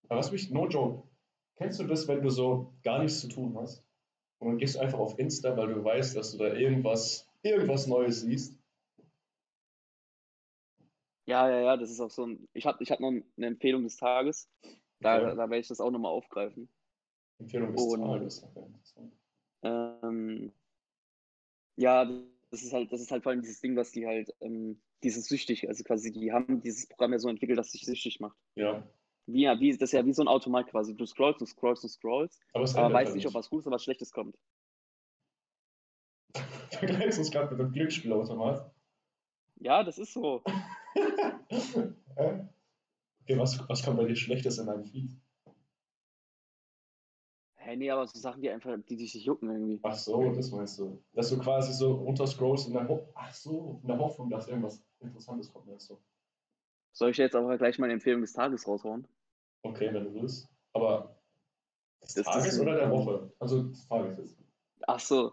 was 0.09 0.31
mich, 0.31 0.51
no 0.51 0.69
joke, 0.69 1.09
kennst 1.57 1.81
du 1.81 1.85
das, 1.85 2.07
wenn 2.09 2.23
du 2.23 2.31
so 2.31 2.73
gar 2.83 3.01
nichts 3.01 3.21
zu 3.21 3.29
tun 3.29 3.57
hast? 3.59 3.85
Und 4.40 4.48
dann 4.48 4.58
gehst 4.58 4.75
du 4.75 4.81
einfach 4.81 4.98
auf 4.98 5.19
Insta, 5.19 5.56
weil 5.56 5.69
du 5.69 5.84
weißt, 5.84 6.16
dass 6.16 6.32
du 6.32 6.38
da 6.38 6.54
irgendwas, 6.54 7.28
irgendwas 7.42 7.87
Neues 7.87 8.22
siehst. 8.22 8.58
Ja, 11.26 11.48
ja, 11.48 11.60
ja, 11.60 11.76
das 11.76 11.90
ist 11.90 12.00
auch 12.00 12.10
so 12.10 12.26
ein. 12.26 12.48
Ich 12.54 12.66
habe 12.66 12.82
ich 12.82 12.90
hab 12.90 13.00
noch 13.00 13.08
eine 13.08 13.46
Empfehlung 13.46 13.84
des 13.84 13.96
Tages. 13.96 14.50
Da, 14.98 15.19
okay. 15.19 15.37
da 15.37 15.50
werde 15.50 15.58
ich 15.58 15.69
das 15.69 15.81
auch 15.81 15.90
nochmal 15.90 16.12
aufgreifen. 16.12 16.69
Empfehlung 17.38 17.72
des 17.72 17.82
Und, 17.82 18.00
Tages. 18.00 18.42
Okay. 18.42 19.10
Ähm, 19.62 20.52
ja, 21.76 22.04
das 22.50 22.62
ist 22.62 22.72
halt, 22.72 22.92
das 22.92 23.00
ist 23.00 23.10
halt 23.10 23.22
vor 23.22 23.32
allem 23.32 23.42
dieses 23.42 23.60
Ding, 23.60 23.76
was 23.76 23.92
die 23.92 24.06
halt, 24.06 24.34
ähm, 24.40 24.81
dieses 25.02 25.26
süchtig, 25.26 25.69
also 25.69 25.84
quasi, 25.84 26.12
die 26.12 26.32
haben 26.32 26.60
dieses 26.62 26.87
Programm 26.87 27.12
ja 27.12 27.19
so 27.19 27.28
entwickelt, 27.28 27.58
dass 27.58 27.72
sich 27.72 27.84
süchtig 27.87 28.20
macht. 28.20 28.38
Ja. 28.54 28.87
Wie, 29.32 29.47
wie, 29.61 29.73
das 29.73 29.88
ist 29.88 29.93
ja 29.93 30.05
wie 30.05 30.12
so 30.12 30.23
ein 30.23 30.29
Automat 30.29 30.69
quasi. 30.69 30.97
Du 30.97 31.06
scrollst, 31.06 31.41
du 31.41 31.47
scrollst, 31.47 31.85
du 31.85 31.88
scrollst, 31.88 32.41
aber, 32.53 32.69
aber 32.77 32.94
weißt 32.94 33.15
nicht, 33.15 33.27
ob 33.27 33.35
was 33.35 33.49
Gutes 33.49 33.67
oder 33.67 33.75
was 33.75 33.85
Schlechtes 33.85 34.12
kommt. 34.12 34.37
Vergleichst 36.71 37.19
du 37.19 37.23
es 37.23 37.31
gerade 37.31 37.55
mit 37.55 37.59
dem 37.61 37.73
Glücksspielautomat? 37.73 38.71
Ja, 39.56 39.85
das 39.85 39.99
ist 39.99 40.15
so. 40.15 40.43
okay, 42.17 42.49
was, 43.37 43.69
was 43.69 43.85
kommt 43.85 43.99
bei 43.99 44.06
dir 44.06 44.17
Schlechtes 44.17 44.59
in 44.59 44.67
deinem 44.67 44.85
Feed? 44.85 45.11
Hä, 47.56 47.76
nee, 47.76 47.91
aber 47.91 48.06
so 48.06 48.19
Sachen, 48.19 48.41
die 48.41 48.49
einfach, 48.49 48.75
die 48.88 48.97
dich 48.97 49.15
nicht 49.15 49.26
jucken 49.26 49.50
irgendwie. 49.50 49.81
Ach 49.83 49.94
so, 49.94 50.33
das 50.33 50.50
meinst 50.50 50.79
du. 50.79 51.03
Dass 51.12 51.29
du 51.29 51.38
quasi 51.38 51.75
so 51.75 51.93
runterscrollst 51.93 52.69
in 52.69 52.73
der, 52.73 52.88
Ho 52.88 53.06
Ach 53.15 53.35
so, 53.35 53.79
in 53.83 53.88
der 53.88 53.99
Hoffnung, 53.99 54.31
dass 54.31 54.49
irgendwas 54.49 54.83
Interessantes 55.00 55.53
kommt, 55.53 55.67
meinst 55.67 55.91
du? 55.91 55.99
Soll 56.93 57.11
ich 57.11 57.19
jetzt 57.19 57.37
aber 57.37 57.59
gleich 57.59 57.79
meine 57.79 57.93
Empfehlung 57.93 58.23
des 58.23 58.33
Tages 58.33 58.67
raushauen? 58.67 59.06
Okay, 59.62 59.93
wenn 59.93 60.05
du 60.05 60.15
willst. 60.15 60.49
Aber 60.73 61.21
des 62.03 62.15
das 62.15 62.27
Tages 62.27 62.61
oder 62.61 62.77
der 62.77 62.91
Woche? 62.91 63.33
Also 63.39 63.65
des 63.65 63.87
Tages 63.89 64.19
jetzt. 64.19 64.39
Ach 64.87 65.01
so, 65.01 65.33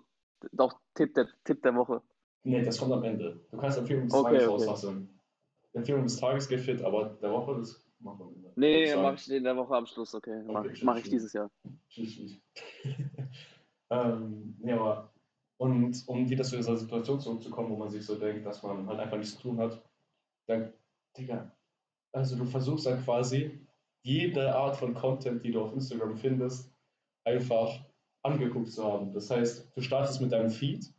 doch, 0.51 0.79
Tipp 0.93 1.13
der, 1.13 1.27
Tipp 1.43 1.61
der 1.61 1.75
Woche. 1.75 2.01
Nee, 2.43 2.63
das 2.63 2.79
kommt 2.79 2.93
am 2.93 3.03
Ende. 3.03 3.45
Du 3.51 3.57
kannst 3.57 3.77
Empfehlung 3.77 4.05
des 4.05 4.13
okay, 4.13 4.31
Tages 4.31 4.47
okay. 4.47 4.51
rauslassen. 4.51 5.19
Empfehlung 5.73 6.03
des 6.03 6.17
Tages 6.17 6.47
geht 6.47 6.61
fit, 6.61 6.81
aber 6.81 7.17
der 7.21 7.31
Woche, 7.31 7.57
das 7.57 7.85
machen 7.99 8.19
wir 8.19 8.25
Ende. 8.27 8.53
Nee, 8.55 8.95
mach 8.95 9.13
ich 9.13 9.29
in 9.29 9.43
der 9.43 9.55
Woche 9.55 9.75
am 9.75 9.85
Schluss, 9.85 10.13
okay. 10.15 10.41
okay 10.43 10.51
mach, 10.51 10.65
mach 10.81 10.97
ich 10.97 11.09
dieses 11.09 11.33
Jahr. 11.33 11.51
Ähm, 13.89 14.57
nee, 14.59 14.73
aber 14.73 15.13
und 15.57 16.07
um 16.07 16.29
wieder 16.29 16.43
zu 16.43 16.57
dieser 16.57 16.75
Situation 16.75 17.19
zurückzukommen, 17.19 17.71
wo 17.71 17.77
man 17.77 17.89
sich 17.89 18.05
so 18.05 18.15
denkt, 18.15 18.45
dass 18.45 18.61
man 18.61 18.87
halt 18.87 18.99
einfach 18.99 19.17
nichts 19.17 19.35
zu 19.35 19.41
tun 19.41 19.59
hat, 19.59 19.81
dann 20.47 20.73
Digga, 21.17 21.51
also 22.11 22.35
du 22.35 22.45
versuchst 22.45 22.85
dann 22.85 23.03
quasi 23.03 23.66
jede 24.07 24.55
Art 24.55 24.77
von 24.77 24.93
Content, 24.93 25.43
die 25.43 25.51
du 25.51 25.61
auf 25.61 25.73
Instagram 25.73 26.15
findest, 26.15 26.71
einfach 27.25 27.83
angeguckt 28.23 28.71
zu 28.71 28.83
haben. 28.83 29.13
Das 29.13 29.29
heißt, 29.29 29.69
du 29.75 29.81
startest 29.81 30.21
mit 30.21 30.31
deinem 30.31 30.49
Feed 30.49 30.93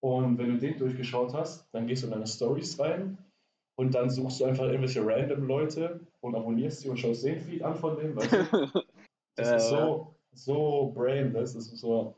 und 0.00 0.38
wenn 0.38 0.48
du 0.48 0.58
den 0.58 0.76
durchgeschaut 0.76 1.32
hast, 1.34 1.68
dann 1.72 1.86
gehst 1.86 2.02
du 2.02 2.08
in 2.08 2.12
deine 2.12 2.26
Stories 2.26 2.78
rein 2.80 3.16
und 3.76 3.94
dann 3.94 4.10
suchst 4.10 4.40
du 4.40 4.44
einfach 4.44 4.64
irgendwelche 4.64 5.06
random 5.06 5.44
Leute 5.46 6.00
und 6.20 6.34
abonnierst 6.34 6.80
sie 6.80 6.88
und 6.88 6.98
schaust 6.98 7.24
den 7.24 7.40
Feed 7.40 7.62
an 7.62 7.76
von 7.76 7.96
denen. 7.96 8.16
Weißt 8.16 8.32
du? 8.32 8.82
Das 9.34 9.50
äh, 9.50 9.56
ist 9.56 9.70
so, 9.70 10.14
so 10.32 10.92
brainless, 10.94 11.54
das 11.54 11.72
ist 11.72 11.78
so. 11.78 12.14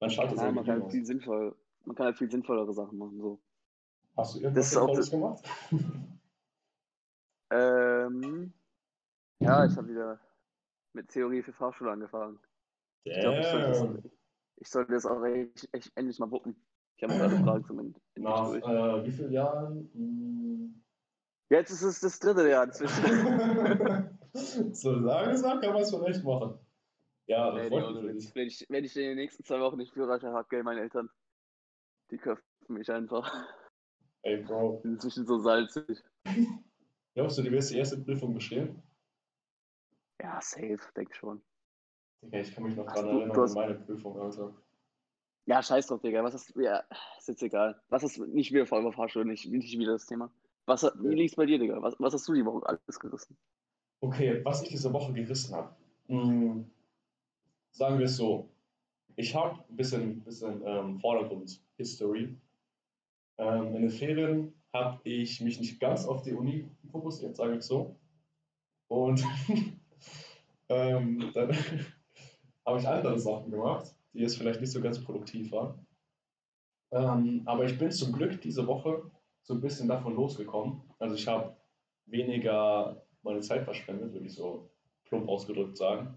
Man 0.00 0.10
schaltet 0.10 0.36
ja, 0.36 0.52
man 0.52 0.66
kann, 0.66 0.90
viel 0.90 1.06
sinnvoll, 1.06 1.56
man 1.86 1.96
kann 1.96 2.06
halt 2.06 2.18
viel 2.18 2.30
sinnvollere 2.30 2.74
Sachen 2.74 2.98
machen. 2.98 3.18
So. 3.18 3.40
Hast 4.18 4.34
du 4.34 4.40
irgendwas 4.40 4.70
Sinnvolles 4.70 5.10
gemacht? 5.10 5.42
ähm, 7.52 8.52
ja, 9.40 9.66
ich 9.66 9.76
habe 9.76 9.88
wieder 9.88 10.20
mit 10.94 11.08
Theorie 11.08 11.42
für 11.42 11.52
Fahrschule 11.52 11.90
angefangen. 11.90 12.38
Damn. 13.04 13.40
Ich 13.40 13.46
sollte 13.46 13.68
das, 13.68 14.12
ich 14.56 14.68
sollte 14.68 14.92
das 14.92 15.06
auch 15.06 15.22
echt, 15.24 15.68
echt 15.72 15.92
endlich 15.96 16.18
mal 16.18 16.30
wuppen. 16.30 16.56
Ich 16.96 17.02
habe 17.02 17.14
gerade 17.14 17.36
Fragen 17.44 17.64
zum 17.64 17.78
Ende. 17.78 18.00
Nach 18.16 18.54
äh, 18.54 19.04
wie 19.04 19.12
vielen 19.12 19.32
Jahren? 19.32 19.90
Hm. 19.92 20.82
Jetzt 21.50 21.70
ist 21.70 21.82
es 21.82 22.00
das 22.00 22.18
dritte 22.18 22.48
Jahr 22.48 22.64
inzwischen. 22.64 24.18
so 24.72 24.92
langsam 24.92 25.60
kann 25.60 25.74
man 25.74 25.82
es 25.82 25.94
vielleicht 25.94 26.24
machen. 26.24 26.58
Ja, 27.26 27.52
nee, 27.52 27.68
nee, 27.68 27.76
wenn, 28.34 28.46
ich, 28.46 28.66
wenn 28.68 28.84
ich 28.84 28.96
in 28.96 29.02
den 29.02 29.16
nächsten 29.16 29.44
zwei 29.44 29.60
Wochen 29.60 29.76
nicht 29.76 29.92
Führerschein 29.92 30.32
habe, 30.32 30.48
gell, 30.48 30.62
meine 30.62 30.80
Eltern, 30.80 31.10
die 32.10 32.16
köpfen 32.16 32.44
mich 32.68 32.90
einfach. 32.90 33.30
Ey, 34.22 34.42
Bro. 34.42 34.76
Die 34.76 34.82
sind 34.82 34.92
inzwischen 34.94 35.26
so 35.26 35.38
salzig. 35.38 36.02
Glaubst 37.14 37.38
du, 37.38 37.42
die 37.42 37.52
wirst 37.52 37.70
die 37.70 37.78
erste 37.78 37.98
Prüfung 37.98 38.34
bestehen? 38.34 38.82
Ja, 40.20 40.40
safe, 40.40 40.78
denke 40.96 41.14
schon. 41.14 41.42
Digga, 42.22 42.38
ich 42.38 42.54
kann 42.54 42.64
mich 42.64 42.76
noch 42.76 42.86
dran 42.86 43.06
erinnern 43.06 43.38
an 43.38 43.52
meine 43.52 43.74
Prüfung, 43.74 44.18
Alter. 44.18 44.54
Ja, 45.46 45.62
scheiß 45.62 45.88
drauf, 45.88 46.00
Digga. 46.00 46.22
Was 46.22 46.34
hast 46.34 46.54
ja, 46.56 46.84
ist 47.18 47.28
jetzt 47.28 47.42
egal. 47.42 47.80
Was 47.88 48.02
hast 48.02 48.18
nicht 48.18 48.52
wieder 48.52 48.66
vor 48.66 48.78
allem 48.78 48.92
Fahrschule, 48.92 49.24
nicht, 49.24 49.48
nicht 49.50 49.76
wieder 49.76 49.92
das 49.92 50.06
Thema. 50.06 50.30
Was, 50.66 50.84
wie 50.84 51.14
liegt's 51.14 51.36
bei 51.36 51.46
dir, 51.46 51.58
Digga? 51.58 51.82
Was, 51.82 51.96
was 51.98 52.14
hast 52.14 52.28
du 52.28 52.34
die 52.34 52.44
Woche 52.44 52.64
alles 52.64 53.00
gerissen? 53.00 53.36
Okay, 54.00 54.40
was 54.44 54.62
ich 54.62 54.68
diese 54.68 54.92
Woche 54.92 55.12
gerissen 55.12 55.54
habe. 55.54 55.74
Hm, 56.06 56.70
sagen 57.72 57.98
wir 57.98 58.06
es 58.06 58.16
so. 58.16 58.48
Ich 59.16 59.34
habe 59.34 59.58
ein 59.68 59.76
bisschen, 59.76 60.22
bisschen 60.22 60.62
ähm, 60.64 61.00
Vordergrund-History. 61.00 62.36
Ähm, 63.38 63.74
in 63.74 63.82
den 63.82 63.90
Ferien 63.90 64.54
habe 64.72 65.00
ich 65.04 65.40
mich 65.40 65.60
nicht 65.60 65.80
ganz 65.80 66.06
auf 66.06 66.22
die 66.22 66.32
Uni 66.32 66.68
fokussiert, 66.90 67.36
sage 67.36 67.56
ich 67.56 67.62
so. 67.62 67.96
Und 68.88 69.24
ähm, 70.68 71.30
dann 71.34 71.50
habe 72.66 72.78
ich 72.78 72.88
andere 72.88 73.18
Sachen 73.18 73.50
gemacht, 73.50 73.94
die 74.12 74.20
jetzt 74.20 74.36
vielleicht 74.36 74.60
nicht 74.60 74.72
so 74.72 74.80
ganz 74.80 75.02
produktiv 75.02 75.52
waren. 75.52 75.86
Ähm, 76.90 77.42
aber 77.46 77.64
ich 77.64 77.78
bin 77.78 77.90
zum 77.90 78.12
Glück 78.12 78.40
diese 78.40 78.66
Woche 78.66 79.10
so 79.42 79.54
ein 79.54 79.60
bisschen 79.60 79.88
davon 79.88 80.14
losgekommen. 80.14 80.82
Also 80.98 81.14
ich 81.14 81.26
habe 81.26 81.56
weniger 82.06 83.04
meine 83.22 83.40
Zeit 83.40 83.64
verschwendet, 83.64 84.12
würde 84.12 84.26
ich 84.26 84.34
so 84.34 84.70
plump 85.04 85.28
ausgedrückt 85.28 85.76
sagen. 85.76 86.16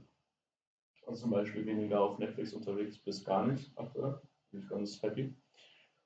Also 1.06 1.22
zum 1.22 1.32
Beispiel 1.32 1.66
weniger 1.66 2.02
auf 2.02 2.18
Netflix 2.18 2.54
unterwegs 2.54 2.98
bis 2.98 3.24
gar 3.24 3.46
nicht 3.46 3.72
aktuell. 3.78 4.20
Bin 4.52 4.62
ich 4.62 4.70
ganz 4.70 5.02
happy. 5.02 5.34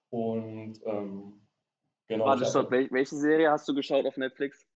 Und 0.10 0.80
ähm, 0.86 1.42
genau. 2.10 2.26
Warte, 2.26 2.46
stopp, 2.46 2.70
wel 2.72 2.92
welche 2.92 3.16
Serie 3.16 3.50
hast 3.50 3.68
du 3.68 3.74
geschaut 3.74 4.06
auf 4.06 4.18
Netflix? 4.18 4.68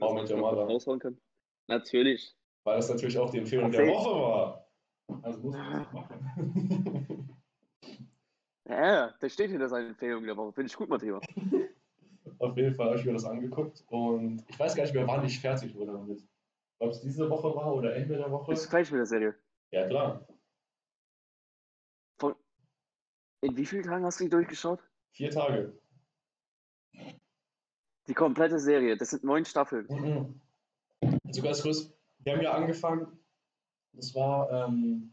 Auch 0.00 0.14
mit 0.14 0.28
der 0.28 0.36
Mother. 0.36 0.64
Raushauen 0.64 0.98
können? 0.98 1.20
Natürlich. 1.68 2.34
Weil 2.64 2.76
das 2.76 2.88
natürlich 2.88 3.18
auch 3.18 3.30
die 3.30 3.38
Empfehlung 3.38 3.70
der 3.70 3.86
Woche 3.86 4.20
war. 4.20 4.68
Also 5.22 5.40
muss 5.40 5.56
man 5.56 5.84
das 5.84 5.92
machen. 5.92 7.38
ja, 8.68 9.14
da 9.18 9.28
steht 9.28 9.50
hinter 9.50 9.68
seine 9.68 9.88
Empfehlung 9.88 10.24
der 10.24 10.36
Woche. 10.36 10.52
Finde 10.52 10.70
ich 10.70 10.76
gut, 10.76 10.88
Matteo. 10.88 11.20
Auf 12.38 12.56
jeden 12.56 12.74
Fall 12.74 12.88
habe 12.88 12.98
ich 12.98 13.04
mir 13.04 13.14
das 13.14 13.24
angeguckt 13.24 13.84
und 13.88 14.44
ich 14.48 14.58
weiß 14.58 14.76
gar 14.76 14.84
nicht 14.84 14.94
mehr, 14.94 15.06
wann 15.06 15.24
ich 15.24 15.40
fertig 15.40 15.74
wurde 15.74 15.92
damit. 15.92 16.22
Ob 16.78 16.90
es 16.90 17.00
diese 17.00 17.28
Woche 17.28 17.54
war 17.54 17.74
oder 17.74 17.96
Ende 17.96 18.16
der 18.16 18.30
Woche. 18.30 18.50
Bist 18.50 18.66
du 18.66 18.70
fertig 18.70 18.92
mit 18.92 18.98
der 19.00 19.06
Serie? 19.06 19.34
Ja, 19.72 19.88
klar. 19.88 20.26
Von, 22.20 22.36
in 23.40 23.56
wie 23.56 23.66
vielen 23.66 23.82
Tagen 23.82 24.04
hast 24.04 24.20
du 24.20 24.24
die 24.24 24.30
durchgeschaut? 24.30 24.80
Vier 25.10 25.30
Tage. 25.30 25.76
Die 28.08 28.14
komplette 28.14 28.58
Serie, 28.58 28.96
das 28.96 29.10
sind 29.10 29.24
neun 29.24 29.44
Staffeln. 29.44 29.86
Mhm. 29.88 30.40
Sogar 31.30 31.50
das 31.50 31.62
größte. 31.62 31.92
Wir 32.20 32.32
haben 32.32 32.42
ja 32.42 32.52
angefangen, 32.52 33.06
das 33.92 34.14
war, 34.14 34.50
ähm, 34.50 35.12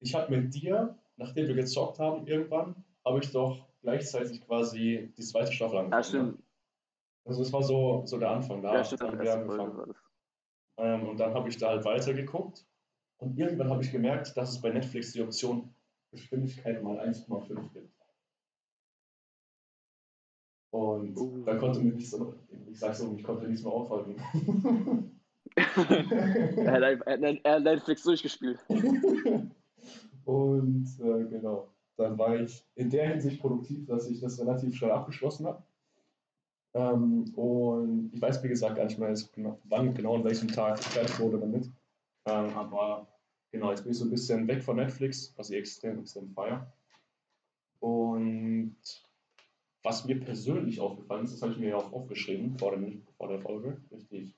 ich 0.00 0.14
habe 0.14 0.34
mit 0.34 0.54
dir, 0.54 0.96
nachdem 1.16 1.48
wir 1.48 1.54
gezockt 1.54 1.98
haben 1.98 2.26
irgendwann, 2.26 2.84
habe 3.04 3.18
ich 3.18 3.30
doch 3.30 3.66
gleichzeitig 3.82 4.44
quasi 4.46 5.12
die 5.16 5.22
zweite 5.22 5.52
Staffel 5.52 5.78
angefangen. 5.78 6.02
Ja, 6.02 6.02
stimmt. 6.02 6.42
Also 7.24 7.42
das 7.42 7.52
war 7.52 7.62
so, 7.62 8.02
so 8.06 8.18
der 8.18 8.30
Anfang 8.30 8.62
da. 8.62 8.74
Ja, 8.74 8.84
stimmt, 8.84 9.02
haben 9.02 9.20
wir 9.20 9.32
angefangen. 9.32 9.94
Ähm, 10.78 11.08
und 11.08 11.18
dann 11.18 11.34
habe 11.34 11.48
ich 11.48 11.58
da 11.58 11.68
halt 11.68 11.84
weitergeguckt. 11.84 12.64
Und 13.18 13.36
irgendwann 13.36 13.68
habe 13.68 13.82
ich 13.82 13.90
gemerkt, 13.90 14.36
dass 14.36 14.50
es 14.50 14.60
bei 14.60 14.70
Netflix 14.70 15.12
die 15.12 15.22
Option 15.22 15.74
Geschwindigkeit 16.12 16.82
mal 16.82 16.98
1,5 17.00 17.72
gibt. 17.72 17.97
Und 20.70 21.16
Uh. 21.16 21.44
da 21.44 21.56
konnte 21.56 21.80
mir 21.80 21.94
nicht 21.94 22.10
so, 22.10 22.34
ich 22.70 22.78
sag's 22.78 22.98
so, 22.98 23.14
ich 23.16 23.22
konnte 23.24 23.48
nichts 23.48 23.64
mehr 23.64 23.72
aufhalten. 23.72 24.16
er, 25.56 26.72
hat, 26.72 26.82
er, 27.06 27.44
er 27.44 27.60
Netflix 27.60 28.02
durchgespielt. 28.02 28.58
Und 30.24 30.86
äh, 31.00 31.24
genau, 31.24 31.68
dann 31.96 32.18
war 32.18 32.36
ich 32.38 32.62
in 32.74 32.90
der 32.90 33.08
Hinsicht 33.08 33.40
produktiv, 33.40 33.86
dass 33.86 34.10
ich 34.10 34.20
das 34.20 34.38
relativ 34.38 34.74
schnell 34.76 34.90
abgeschlossen 34.90 35.46
habe. 35.46 35.62
Ähm, 36.74 37.32
und 37.34 38.10
ich 38.12 38.20
weiß, 38.20 38.42
wie 38.44 38.48
gesagt, 38.48 38.76
gar 38.76 38.84
nicht 38.84 38.98
mehr, 38.98 39.14
genau- 39.34 39.58
wann 39.64 39.94
genau 39.94 40.16
an 40.16 40.24
welchem 40.24 40.48
Tag 40.48 40.78
ich 40.78 40.86
fertig 40.86 41.18
wurde 41.18 41.38
damit. 41.40 41.64
Ähm, 42.26 42.50
aber 42.56 43.08
genau, 43.50 43.70
jetzt 43.70 43.84
bin 43.84 43.92
ich 43.92 43.98
so 43.98 44.04
ein 44.04 44.10
bisschen 44.10 44.46
weg 44.46 44.62
von 44.62 44.76
Netflix, 44.76 45.32
was 45.36 45.48
ich 45.48 45.56
extrem, 45.56 46.00
extrem 46.00 46.28
feier. 46.28 46.70
Und 47.80 48.76
was 49.88 50.04
mir 50.04 50.20
persönlich 50.20 50.80
aufgefallen 50.80 51.24
ist, 51.24 51.32
das 51.32 51.40
habe 51.40 51.52
ich 51.52 51.58
mir 51.58 51.70
ja 51.70 51.76
auch 51.76 51.90
aufgeschrieben 51.94 52.58
vor, 52.58 52.72
dem, 52.72 53.06
vor 53.16 53.28
der 53.28 53.40
Folge, 53.40 53.80
richtig 53.90 54.36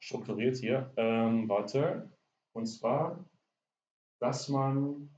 strukturiert 0.00 0.58
hier. 0.58 0.92
Ähm, 0.98 1.48
warte, 1.48 2.12
und 2.52 2.66
zwar, 2.66 3.24
dass 4.20 4.50
man, 4.50 5.08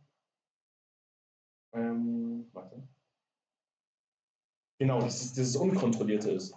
ähm, 1.73 2.49
warte, 2.53 2.87
genau, 4.79 5.03
dieses, 5.03 5.33
dieses 5.33 5.57
Unkontrollierte 5.57 6.31
ist. 6.31 6.57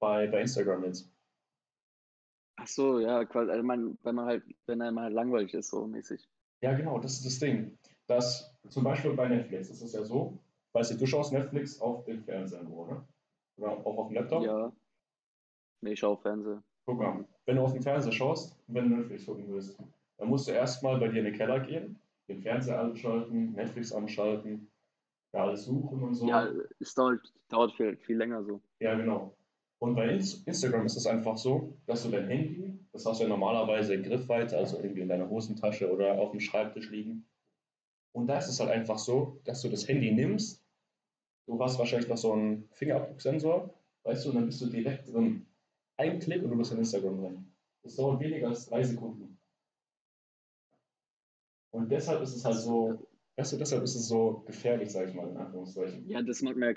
Bei, 0.00 0.26
bei 0.26 0.42
Instagram 0.42 0.84
jetzt. 0.84 1.10
Ach 2.56 2.68
so, 2.68 2.98
ja, 2.98 3.24
quasi, 3.24 3.50
also 3.50 3.62
man, 3.62 3.98
wenn 4.02 4.16
man 4.16 4.26
halt, 4.26 4.44
wenn 4.66 4.82
einem 4.82 5.00
halt 5.00 5.14
langweilig 5.14 5.54
ist, 5.54 5.70
so 5.70 5.86
mäßig. 5.86 6.28
Ja, 6.60 6.74
genau, 6.74 6.98
das 6.98 7.14
ist 7.14 7.24
das 7.24 7.38
Ding. 7.38 7.78
Dass 8.06 8.51
zum 8.68 8.84
Beispiel 8.84 9.12
bei 9.14 9.28
Netflix 9.28 9.70
ist 9.70 9.82
es 9.82 9.92
ja 9.92 10.04
so, 10.04 10.38
weißt 10.72 10.92
du, 10.92 10.96
du 10.96 11.06
schaust 11.06 11.32
Netflix 11.32 11.80
auf 11.80 12.04
dem 12.04 12.22
Fernseher 12.22 12.62
nur, 12.62 12.86
oder? 12.86 13.04
Oder 13.56 13.70
auch 13.86 13.98
auf 13.98 14.08
dem 14.08 14.14
Laptop? 14.14 14.44
Ja. 14.44 14.72
Nee, 15.80 15.92
ich 15.92 15.98
schaue 15.98 16.16
Fernseher. 16.18 16.62
Guck 16.86 16.98
mal, 16.98 17.24
wenn 17.46 17.56
du 17.56 17.62
auf 17.62 17.72
dem 17.72 17.82
Fernseher 17.82 18.12
schaust 18.12 18.56
wenn 18.68 18.88
du 18.90 18.96
Netflix 18.96 19.26
gucken 19.26 19.44
willst, 19.48 19.78
dann 20.18 20.28
musst 20.28 20.48
du 20.48 20.52
erstmal 20.52 20.98
bei 20.98 21.08
dir 21.08 21.18
in 21.18 21.26
den 21.26 21.34
Keller 21.34 21.60
gehen, 21.60 21.98
den 22.28 22.40
Fernseher 22.40 22.80
anschalten, 22.80 23.52
Netflix 23.52 23.92
anschalten, 23.92 24.70
ja, 25.32 25.44
alles 25.44 25.64
suchen 25.64 26.02
und 26.02 26.14
so. 26.14 26.28
Ja, 26.28 26.48
es 26.78 26.94
dauert, 26.94 27.20
dauert 27.48 27.72
viel, 27.72 27.96
viel 27.96 28.16
länger 28.16 28.42
so. 28.44 28.60
Ja, 28.80 28.94
genau. 28.94 29.34
Und 29.78 29.96
bei 29.96 30.08
Ins- 30.14 30.42
Instagram 30.44 30.86
ist 30.86 30.96
es 30.96 31.06
einfach 31.06 31.36
so, 31.36 31.76
dass 31.86 32.04
du 32.04 32.10
dein 32.10 32.28
Handy, 32.28 32.78
das 32.92 33.04
hast 33.04 33.18
du 33.18 33.24
ja 33.24 33.28
normalerweise 33.28 33.94
in 33.94 34.02
Griffweite, 34.04 34.56
also 34.56 34.78
irgendwie 34.78 35.00
in 35.00 35.08
deiner 35.08 35.28
Hosentasche 35.28 35.90
oder 35.92 36.18
auf 36.20 36.30
dem 36.30 36.40
Schreibtisch 36.40 36.90
liegen. 36.90 37.26
Und 38.12 38.26
da 38.26 38.38
ist 38.38 38.48
es 38.48 38.60
halt 38.60 38.70
einfach 38.70 38.98
so, 38.98 39.40
dass 39.44 39.62
du 39.62 39.68
das 39.68 39.88
Handy 39.88 40.12
nimmst, 40.12 40.62
du 41.46 41.58
hast 41.60 41.78
wahrscheinlich 41.78 42.08
noch 42.08 42.18
so 42.18 42.32
einen 42.32 42.68
Fingerabdrucksensor, 42.72 43.74
weißt 44.04 44.24
du, 44.24 44.28
und 44.30 44.34
dann 44.36 44.46
bist 44.46 44.60
du 44.60 44.66
direkt 44.66 45.08
drin. 45.08 45.46
Ein 45.96 46.18
Klick 46.18 46.42
und 46.42 46.50
du 46.50 46.56
bist 46.56 46.72
in 46.72 46.78
Instagram 46.78 47.18
drin. 47.18 47.52
Das 47.82 47.96
dauert 47.96 48.20
weniger 48.20 48.48
als 48.48 48.66
drei 48.66 48.82
Sekunden. 48.82 49.38
Und 51.70 51.90
deshalb 51.90 52.22
ist 52.22 52.36
es 52.36 52.44
halt 52.44 52.56
so, 52.56 53.08
weißt 53.36 53.52
du, 53.52 53.56
deshalb 53.56 53.82
ist 53.82 53.94
es 53.94 54.08
so 54.08 54.42
gefährlich, 54.46 54.90
sag 54.90 55.08
ich 55.08 55.14
mal, 55.14 55.28
in 55.28 55.36
Anführungszeichen. 55.36 56.06
Ja, 56.08 56.22
das 56.22 56.42
man 56.42 56.58
ja, 56.60 56.74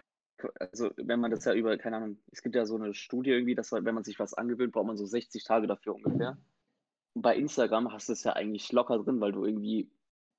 also 0.60 0.92
wenn 0.98 1.20
man 1.20 1.32
das 1.32 1.46
ja 1.46 1.54
über, 1.54 1.78
keine 1.78 1.98
Ahnung, 1.98 2.18
es 2.32 2.42
gibt 2.42 2.56
ja 2.56 2.66
so 2.66 2.76
eine 2.76 2.94
Studie 2.94 3.32
irgendwie, 3.32 3.56
dass 3.56 3.72
man, 3.72 3.86
wenn 3.86 3.96
man 3.96 4.04
sich 4.04 4.20
was 4.20 4.34
angewöhnt, 4.34 4.74
braucht 4.74 4.88
man 4.88 4.98
so 4.98 5.06
60 5.06 5.44
Tage 5.44 5.68
dafür 5.68 5.96
ungefähr. 5.96 6.38
Und 7.14 7.22
bei 7.22 7.36
Instagram 7.36 7.92
hast 7.92 8.10
du 8.10 8.14
es 8.14 8.24
ja 8.24 8.34
eigentlich 8.34 8.72
locker 8.72 9.00
drin, 9.00 9.20
weil 9.20 9.32
du 9.32 9.46
irgendwie 9.46 9.90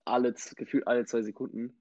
alle, 0.07 0.35
gefühlt 0.57 0.87
alle 0.87 1.05
zwei 1.05 1.23
Sekunden, 1.23 1.77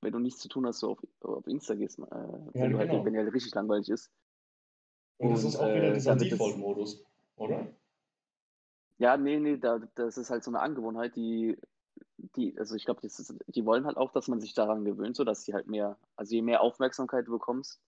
wenn 0.00 0.12
du 0.12 0.18
nichts 0.18 0.40
zu 0.40 0.48
tun 0.48 0.66
hast, 0.66 0.80
so 0.80 0.92
auf, 0.92 0.98
auf 1.22 1.46
Insta 1.46 1.74
gehst, 1.74 1.98
äh, 1.98 2.02
wenn, 2.02 2.72
du 2.72 2.78
halt, 2.78 2.90
genau. 2.90 3.04
wenn 3.04 3.12
dir 3.12 3.20
halt 3.20 3.34
richtig 3.34 3.54
langweilig 3.54 3.88
ist. 3.88 4.10
Und 5.18 5.32
das 5.32 5.44
ist 5.44 5.56
auch 5.56 5.68
wieder 5.68 5.90
äh, 5.90 5.94
dieser 5.94 6.16
Default-Modus, 6.16 7.04
oder? 7.36 7.66
Ja, 8.98 9.16
nee, 9.16 9.38
nee, 9.38 9.56
da, 9.56 9.80
das 9.94 10.18
ist 10.18 10.30
halt 10.30 10.44
so 10.44 10.50
eine 10.50 10.60
Angewohnheit, 10.60 11.16
die, 11.16 11.58
die, 12.36 12.58
also 12.58 12.74
ich 12.74 12.84
glaube, 12.84 13.00
die 13.46 13.66
wollen 13.66 13.86
halt 13.86 13.96
auch, 13.96 14.12
dass 14.12 14.28
man 14.28 14.40
sich 14.40 14.54
daran 14.54 14.84
gewöhnt, 14.84 15.16
so 15.16 15.24
dass 15.24 15.44
die 15.44 15.54
halt 15.54 15.66
mehr, 15.66 15.98
also 16.16 16.34
je 16.34 16.42
mehr 16.42 16.60
Aufmerksamkeit 16.60 17.26
du 17.26 17.32
bekommst, 17.32 17.80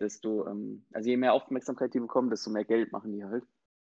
desto, 0.00 0.46
ähm, 0.46 0.84
also 0.92 1.08
je 1.08 1.16
mehr 1.16 1.32
Aufmerksamkeit 1.32 1.94
die 1.94 2.00
bekommen, 2.00 2.30
desto 2.30 2.50
mehr 2.50 2.64
Geld 2.64 2.92
machen 2.92 3.12
die 3.12 3.24
halt. 3.24 3.44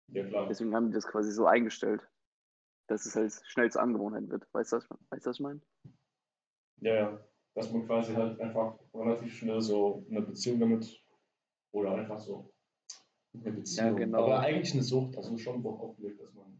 Ja, 0.09 0.25
klar. 0.25 0.47
Deswegen 0.47 0.75
haben 0.75 0.87
die 0.87 0.93
das 0.93 1.07
quasi 1.07 1.31
so 1.31 1.45
eingestellt, 1.45 2.01
dass 2.87 3.05
es 3.05 3.15
halt 3.15 3.31
schnell 3.45 3.71
zur 3.71 3.81
Angewohnheit 3.81 4.29
wird. 4.29 4.47
Weißt 4.53 4.73
du, 4.73 4.77
was, 4.77 4.89
weißt 5.09 5.25
du, 5.25 5.29
was 5.29 5.37
ich 5.37 5.41
meine? 5.41 5.61
Ja, 6.81 6.93
ja. 6.95 7.25
Dass 7.53 7.71
man 7.71 7.85
quasi 7.85 8.13
halt 8.13 8.39
einfach 8.39 8.79
relativ 8.93 9.33
schnell 9.37 9.61
so 9.61 10.05
eine 10.09 10.21
Beziehung 10.21 10.59
damit 10.59 11.03
oder 11.73 11.95
einfach 11.95 12.19
so 12.19 12.53
eine 13.33 13.51
Beziehung. 13.51 13.95
genau. 13.97 14.23
Aber 14.23 14.39
eigentlich 14.39 14.73
eine 14.73 14.83
Sucht, 14.83 15.17
also 15.17 15.37
schon 15.37 15.61
Bock 15.61 15.81
aufgelegt, 15.81 16.21
dass 16.21 16.33
man, 16.33 16.59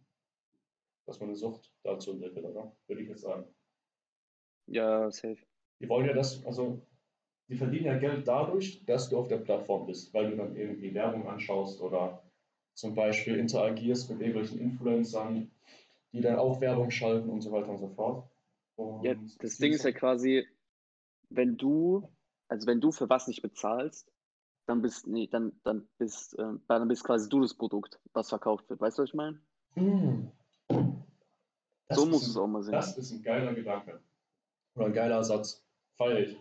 dass 1.05 1.19
man 1.19 1.29
eine 1.29 1.37
Sucht 1.37 1.73
dazu 1.83 2.11
entwickelt, 2.11 2.45
oder? 2.45 2.75
Würde 2.87 3.01
ich 3.01 3.09
jetzt 3.09 3.21
sagen. 3.21 3.45
Ja, 4.67 5.09
safe. 5.11 5.37
Die 5.79 5.89
wollen 5.89 6.05
ja 6.05 6.13
das, 6.13 6.45
also 6.45 6.85
die 7.49 7.57
verdienen 7.57 7.85
ja 7.85 7.97
Geld 7.97 8.27
dadurch, 8.27 8.85
dass 8.85 9.09
du 9.09 9.17
auf 9.17 9.27
der 9.27 9.37
Plattform 9.37 9.85
bist, 9.85 10.13
weil 10.13 10.31
du 10.31 10.37
dann 10.37 10.55
irgendwie 10.55 10.93
Werbung 10.93 11.27
anschaust 11.27 11.81
oder 11.81 12.23
zum 12.75 12.95
Beispiel 12.95 13.37
interagierst 13.37 14.09
mit 14.09 14.21
irgendwelchen 14.21 14.59
Influencern, 14.59 15.51
die 16.13 16.21
dann 16.21 16.35
auch 16.37 16.59
Werbung 16.61 16.91
schalten 16.91 17.29
und 17.29 17.41
so 17.41 17.51
weiter 17.51 17.69
und 17.69 17.77
so 17.77 17.87
fort. 17.89 18.29
Und 18.75 19.03
Ja, 19.03 19.15
das 19.39 19.57
Ding 19.57 19.73
ist 19.73 19.83
ja 19.83 19.91
quasi, 19.91 20.47
wenn 21.29 21.57
du, 21.57 22.09
also 22.47 22.67
wenn 22.67 22.81
du 22.81 22.91
für 22.91 23.09
was 23.09 23.27
nicht 23.27 23.41
bezahlst, 23.41 24.11
dann 24.65 24.81
bist, 24.81 25.07
nee, 25.07 25.27
dann, 25.27 25.53
dann 25.63 25.87
bist, 25.97 26.37
äh, 26.37 26.53
dann 26.67 26.87
bist 26.87 27.03
quasi 27.03 27.29
du 27.29 27.41
das 27.41 27.53
Produkt, 27.53 27.99
was 28.13 28.29
verkauft 28.29 28.69
wird. 28.69 28.79
Weißt 28.79 28.97
du, 28.97 29.03
was 29.03 29.09
ich 29.09 29.15
meine? 29.15 29.39
Mm. 29.75 30.27
So 31.89 32.03
ist 32.03 32.09
musst 32.09 32.27
ein- 32.27 32.29
es 32.31 32.37
auch 32.37 32.47
mal 32.47 32.63
sehen. 32.63 32.73
Das 32.73 32.97
ist 32.97 33.11
ein 33.11 33.21
geiler 33.23 33.53
Gedanke. 33.53 34.01
Oder 34.75 34.85
ein 34.87 34.93
geiler 34.93 35.23
Satz. 35.23 35.63
Feier 35.97 36.19
ich. 36.19 36.37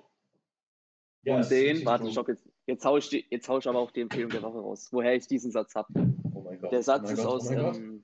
Ja, 1.23 1.37
Und 1.37 1.51
den, 1.51 1.85
warte, 1.85 2.11
stopp 2.11 2.29
jetzt, 2.29 2.47
Jetzt 2.67 2.85
hau, 2.85 2.97
ich, 2.99 3.09
die- 3.09 3.27
jetzt 3.31 3.49
hau 3.49 3.59
ich 3.59 3.67
aber 3.67 3.81
auch 3.81 3.91
die 3.91 4.01
Empfehlung 4.01 4.31
der 4.31 4.43
Woche 4.43 4.61
raus, 4.61 4.89
woher 4.93 5.17
ich 5.17 5.27
diesen 5.27 5.51
Satz 5.51 5.75
habe. 5.75 5.89
Oh 6.33 6.43
mein 6.43 6.61
Gott. 6.61 6.71
Der 6.71 6.85
Satz 6.85 7.09
oh 7.09 7.13
ist 7.13 7.17
Gott, 7.17 7.27
aus, 7.27 7.51
oh 7.51 7.53
ähm, 7.53 8.00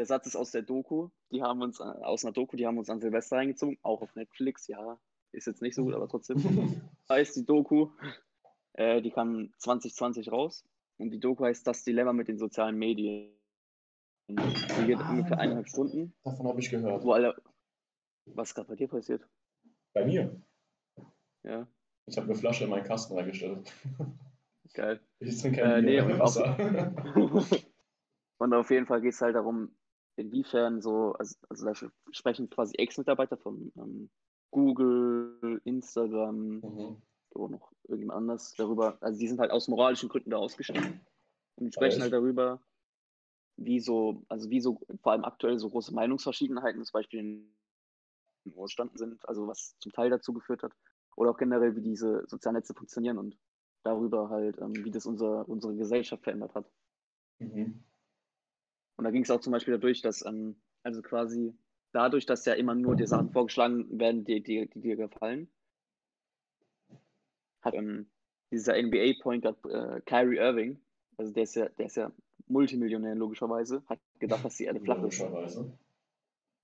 der 0.00 0.06
Satz 0.06 0.26
ist 0.26 0.34
aus 0.36 0.50
der 0.50 0.62
Doku. 0.62 1.10
Die 1.30 1.42
haben 1.42 1.60
uns 1.60 1.78
äh, 1.78 1.82
aus 1.82 2.24
einer 2.24 2.32
Doku, 2.32 2.56
die 2.56 2.66
haben 2.66 2.78
uns 2.78 2.88
an 2.88 3.00
Silvester 3.02 3.36
reingezogen, 3.36 3.76
auch 3.82 4.00
auf 4.00 4.14
Netflix. 4.14 4.66
Ja, 4.66 4.98
ist 5.30 5.46
jetzt 5.46 5.60
nicht 5.60 5.74
so 5.74 5.84
gut, 5.84 5.92
aber 5.92 6.08
trotzdem. 6.08 6.38
heißt 7.10 7.36
die 7.36 7.44
Doku. 7.44 7.90
Äh, 8.72 9.02
die 9.02 9.10
kam 9.10 9.52
2020 9.58 10.32
raus. 10.32 10.64
Und 10.96 11.10
die 11.10 11.20
Doku 11.20 11.44
heißt 11.44 11.66
Das 11.66 11.84
Dilemma 11.84 12.14
mit 12.14 12.28
den 12.28 12.38
sozialen 12.38 12.76
Medien. 12.78 13.30
Die 14.28 14.86
geht 14.86 14.98
Ah. 15.00 15.10
ungefähr 15.10 15.38
eineinhalb 15.38 15.68
Stunden, 15.68 16.14
Davon 16.24 16.48
habe 16.48 16.60
ich 16.60 16.70
gehört. 16.70 17.04
wo 17.04 17.12
alle. 17.12 17.36
Was 18.24 18.54
gerade 18.54 18.68
bei 18.68 18.76
dir 18.76 18.88
passiert? 18.88 19.26
Bei 19.92 20.06
mir. 20.06 20.40
Ja, 21.42 21.66
Ich 22.06 22.16
habe 22.16 22.26
eine 22.26 22.36
Flasche 22.36 22.64
in 22.64 22.70
meinen 22.70 22.84
Kasten 22.84 23.14
reingestellt. 23.18 23.70
geil. 24.72 25.00
Ich 25.18 25.38
trinke 25.42 25.60
Äh, 25.60 25.64
kein 25.64 25.84
nee, 25.84 26.00
Bier. 26.00 26.04
und 26.04 26.20
Und 28.38 28.54
auf 28.54 28.70
jeden 28.70 28.86
Fall 28.86 29.02
geht 29.02 29.12
es 29.12 29.20
halt 29.20 29.34
darum, 29.34 29.74
inwiefern 30.16 30.80
so, 30.80 31.12
also, 31.12 31.36
also 31.48 31.64
da 31.66 31.74
sprechen 32.10 32.50
quasi 32.50 32.76
Ex-Mitarbeiter 32.76 33.36
von 33.36 33.72
ähm, 33.76 34.10
Google, 34.50 35.60
Instagram, 35.64 36.60
Mhm. 36.60 37.02
oder 37.30 37.52
noch 37.52 37.72
irgendjemand 37.84 38.18
anders 38.18 38.54
darüber, 38.54 38.98
also 39.00 39.18
die 39.18 39.28
sind 39.28 39.40
halt 39.40 39.50
aus 39.50 39.68
moralischen 39.68 40.08
Gründen 40.08 40.30
da 40.30 40.38
ausgestiegen 40.38 41.00
und 41.56 41.66
die 41.66 41.72
sprechen 41.72 42.02
halt 42.02 42.12
darüber, 42.12 42.60
wie 43.56 43.78
so, 43.78 44.24
also 44.28 44.50
wie 44.50 44.60
so 44.60 44.80
vor 45.02 45.12
allem 45.12 45.24
aktuell 45.24 45.58
so 45.58 45.70
große 45.70 45.94
Meinungsverschiedenheiten 45.94 46.84
zum 46.84 46.92
Beispiel 46.92 47.20
in 47.20 47.54
den 48.46 48.58
entstanden 48.58 48.96
sind, 48.96 49.28
also 49.28 49.46
was 49.46 49.76
zum 49.78 49.92
Teil 49.92 50.10
dazu 50.10 50.32
geführt 50.32 50.62
hat, 50.62 50.72
oder 51.16 51.30
auch 51.30 51.36
generell, 51.36 51.76
wie 51.76 51.82
diese 51.82 52.26
sozialen 52.26 52.56
Netze 52.56 52.74
funktionieren 52.74 53.18
und 53.18 53.38
darüber 53.84 54.28
halt, 54.30 54.58
ähm, 54.58 54.72
wie 54.84 54.90
das 54.90 55.06
unser, 55.06 55.48
unsere 55.48 55.76
Gesellschaft 55.76 56.24
verändert 56.24 56.54
hat. 56.54 56.70
Mhm. 57.38 57.84
Und 59.00 59.04
da 59.04 59.12
ging 59.12 59.22
es 59.22 59.30
auch 59.30 59.40
zum 59.40 59.52
Beispiel 59.52 59.72
dadurch, 59.72 60.02
dass, 60.02 60.22
ähm, 60.26 60.56
also 60.82 61.00
quasi 61.00 61.54
dadurch, 61.92 62.26
dass 62.26 62.44
ja 62.44 62.52
immer 62.52 62.74
nur 62.74 62.96
dir 62.96 63.06
Sachen 63.06 63.30
vorgeschlagen 63.30 63.98
werden, 63.98 64.24
die, 64.24 64.42
die, 64.42 64.68
die 64.68 64.80
dir 64.82 64.96
gefallen, 64.96 65.48
hat 67.62 67.72
ähm, 67.72 68.10
dieser 68.50 68.74
NBA-Point 68.74 69.46
äh, 69.46 70.02
Kyrie 70.04 70.36
Irving, 70.36 70.78
also 71.16 71.32
der 71.32 71.44
ist 71.44 71.54
ja, 71.54 71.70
der 71.70 71.86
ist 71.86 71.96
ja 71.96 72.12
Multimillionär 72.46 73.14
logischerweise, 73.14 73.82
hat 73.86 74.00
gedacht, 74.18 74.44
dass 74.44 74.58
die 74.58 74.64
Erde 74.64 74.80
flach 74.80 75.02
ist. 75.02 75.18
Logischerweise. 75.18 75.78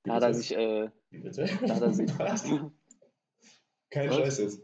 Da 0.03 0.13
hat 0.17 0.23
er 0.23 0.35
sich, 0.35 0.55
äh, 0.55 0.91
Wie 1.09 1.21
bitte? 1.21 1.47
da 1.47 1.75
hat 1.75 1.81
er 1.81 1.95
sich, 1.95 2.07
Kein 3.91 4.11
Was? 4.11 4.17
Scheiß 4.17 4.39
jetzt. 4.41 4.63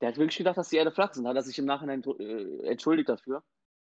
der 0.00 0.08
hat 0.08 0.16
wirklich 0.16 0.38
gedacht, 0.38 0.56
dass 0.56 0.70
die 0.70 0.76
Erde 0.76 0.92
flach 0.92 1.10
ist 1.10 1.18
und 1.18 1.28
hat 1.28 1.36
er 1.36 1.42
sich 1.42 1.58
im 1.58 1.66
Nachhinein 1.66 2.02
äh, 2.04 2.68
entschuldigt 2.68 3.10
dafür. 3.10 3.44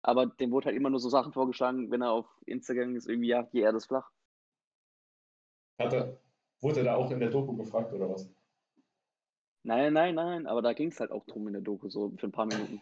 Aber 0.07 0.25
dem 0.25 0.51
wurde 0.51 0.67
halt 0.67 0.77
immer 0.77 0.89
nur 0.89 1.01
so 1.01 1.09
Sachen 1.09 1.33
vorgeschlagen, 1.33 1.91
wenn 1.91 2.01
er 2.01 2.13
auf 2.13 2.25
Instagram 2.45 2.95
ist, 2.95 3.09
irgendwie, 3.09 3.27
ja, 3.27 3.43
die 3.43 3.59
Erde 3.59 3.75
ist 3.75 3.87
flach. 3.87 4.09
Hat 5.77 5.91
er, 5.91 6.17
wurde 6.61 6.79
er 6.79 6.85
da 6.85 6.95
auch 6.95 7.11
in 7.11 7.19
der 7.19 7.29
Doku 7.29 7.57
gefragt 7.57 7.91
oder 7.91 8.09
was? 8.09 8.29
Nein, 9.63 9.91
nein, 9.91 10.15
nein, 10.15 10.47
aber 10.47 10.61
da 10.61 10.71
ging 10.71 10.91
es 10.91 10.99
halt 11.01 11.11
auch 11.11 11.25
drum 11.25 11.47
in 11.47 11.53
der 11.53 11.61
Doku, 11.61 11.89
so 11.89 12.13
für 12.15 12.27
ein 12.27 12.31
paar 12.31 12.45
Minuten. 12.45 12.81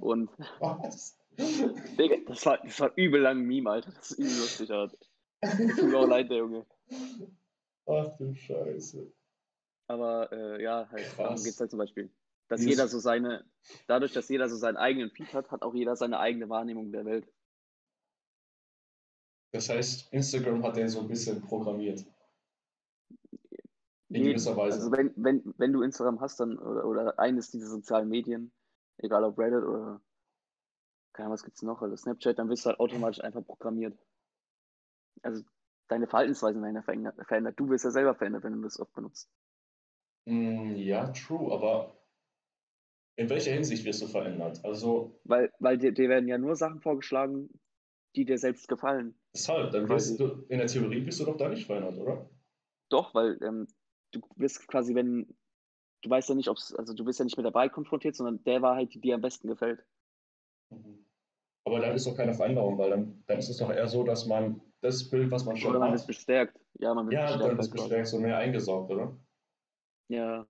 Und 0.00 0.30
Was? 0.60 1.18
Digga, 1.36 2.16
das 2.26 2.46
war, 2.46 2.56
das 2.64 2.80
war 2.80 2.90
übel 2.96 3.20
lang 3.20 3.42
Meme, 3.42 3.70
Alter. 3.70 3.90
Das 3.90 4.12
ist 4.12 4.18
übel 4.18 4.38
lustig, 4.38 4.70
Alter. 4.70 4.96
Tut 5.76 5.90
mir 5.90 5.98
auch 5.98 6.08
leid, 6.08 6.30
der 6.30 6.38
Junge. 6.38 6.64
Ach 7.84 8.16
du 8.16 8.32
Scheiße. 8.32 9.12
Aber 9.88 10.32
äh, 10.32 10.62
ja, 10.62 10.88
halt, 10.90 11.18
darum 11.18 11.36
geht 11.36 11.52
es 11.52 11.60
halt 11.60 11.70
zum 11.70 11.80
Beispiel. 11.80 12.10
Dass 12.48 12.60
ist- 12.60 12.66
jeder 12.66 12.88
so 12.88 12.98
seine, 12.98 13.44
dadurch, 13.88 14.12
dass 14.12 14.28
jeder 14.28 14.48
so 14.48 14.56
seinen 14.56 14.76
eigenen 14.76 15.10
Feed 15.10 15.32
hat, 15.34 15.50
hat 15.50 15.62
auch 15.62 15.74
jeder 15.74 15.96
seine 15.96 16.18
eigene 16.18 16.48
Wahrnehmung 16.48 16.92
der 16.92 17.04
Welt. 17.04 17.26
Das 19.52 19.68
heißt, 19.68 20.12
Instagram 20.12 20.62
hat 20.64 20.76
den 20.76 20.88
so 20.88 21.00
ein 21.00 21.08
bisschen 21.08 21.40
programmiert. 21.40 22.04
In 24.08 24.24
gewisser 24.24 24.56
Weise. 24.56 24.76
Also 24.78 24.92
wenn, 24.92 25.12
wenn, 25.16 25.54
wenn 25.56 25.72
du 25.72 25.82
Instagram 25.82 26.20
hast 26.20 26.38
dann 26.38 26.58
oder, 26.58 26.84
oder 26.86 27.18
eines 27.18 27.50
dieser 27.50 27.66
sozialen 27.66 28.08
Medien, 28.08 28.52
egal 28.98 29.24
ob 29.24 29.38
Reddit 29.38 29.64
oder 29.64 30.00
keine 31.12 31.26
Ahnung, 31.26 31.34
was 31.34 31.44
gibt's 31.44 31.62
noch, 31.62 31.80
oder 31.80 31.96
Snapchat, 31.96 32.38
dann 32.38 32.48
wirst 32.48 32.64
du 32.64 32.68
halt 32.70 32.78
automatisch 32.78 33.22
einfach 33.24 33.44
programmiert. 33.44 33.98
Also 35.22 35.42
deine 35.88 36.06
Verhaltensweisen 36.06 36.62
werden 36.62 36.76
ja 36.76 36.82
verändert, 36.82 37.16
verändert. 37.26 37.58
Du 37.58 37.68
wirst 37.70 37.84
ja 37.84 37.90
selber 37.90 38.14
verändert, 38.14 38.44
wenn 38.44 38.52
du 38.52 38.60
das 38.62 38.78
oft 38.78 38.92
benutzt. 38.92 39.30
Mm, 40.26 40.74
Ja, 40.76 41.08
true, 41.08 41.52
aber 41.52 41.95
in 43.16 43.30
welcher 43.30 43.52
Hinsicht 43.52 43.84
wirst 43.84 44.02
du 44.02 44.06
verändert? 44.06 44.60
Also, 44.64 45.18
Weil, 45.24 45.50
weil 45.58 45.78
dir, 45.78 45.92
dir 45.92 46.08
werden 46.08 46.28
ja 46.28 46.38
nur 46.38 46.54
Sachen 46.54 46.80
vorgeschlagen, 46.80 47.48
die 48.14 48.24
dir 48.24 48.38
selbst 48.38 48.68
gefallen. 48.68 49.14
deshalb, 49.34 49.72
dann 49.72 49.88
wirst 49.88 50.18
du, 50.20 50.44
in 50.48 50.58
der 50.58 50.66
Theorie 50.66 51.00
bist 51.00 51.20
du 51.20 51.24
doch 51.24 51.36
da 51.36 51.48
nicht 51.48 51.66
verändert, 51.66 51.98
oder? 51.98 52.30
Doch, 52.88 53.14
weil 53.14 53.38
ähm, 53.42 53.66
du 54.12 54.20
bist 54.36 54.66
quasi, 54.68 54.94
wenn, 54.94 55.34
du 56.02 56.10
weißt 56.10 56.28
ja 56.28 56.34
nicht, 56.34 56.48
ob 56.48 56.56
es, 56.56 56.74
also 56.74 56.94
du 56.94 57.04
bist 57.04 57.18
ja 57.18 57.24
nicht 57.24 57.36
mit 57.36 57.52
Wahrheit 57.52 57.72
konfrontiert, 57.72 58.14
sondern 58.14 58.42
der 58.44 58.62
Wahrheit, 58.62 58.94
die 58.94 59.00
dir 59.00 59.14
am 59.14 59.20
besten 59.20 59.48
gefällt. 59.48 59.84
Mhm. 60.70 61.04
Aber 61.64 61.80
dann 61.80 61.94
ist 61.96 62.06
doch 62.06 62.16
keine 62.16 62.32
Veränderung, 62.32 62.78
weil 62.78 62.90
dann, 62.90 63.24
dann 63.26 63.38
ist 63.38 63.48
es 63.48 63.56
doch 63.56 63.70
eher 63.70 63.88
so, 63.88 64.04
dass 64.04 64.26
man 64.26 64.60
das 64.82 65.10
Bild, 65.10 65.30
was 65.32 65.44
man 65.44 65.56
schon 65.56 65.70
Oder 65.70 65.80
man 65.80 65.90
hat, 65.90 65.98
wird 65.98 66.06
bestärkt. 66.06 66.56
Ja, 66.78 66.94
man 66.94 67.06
wird 67.06 67.14
ja, 67.14 67.22
bestärkt. 67.22 67.42
dann 67.42 67.50
halt 67.50 67.60
ist 67.60 67.72
bestärkt 67.72 68.06
so 68.06 68.20
mehr 68.20 68.38
eingesaugt, 68.38 68.90
oder? 68.92 69.16
Ja, 70.08 70.46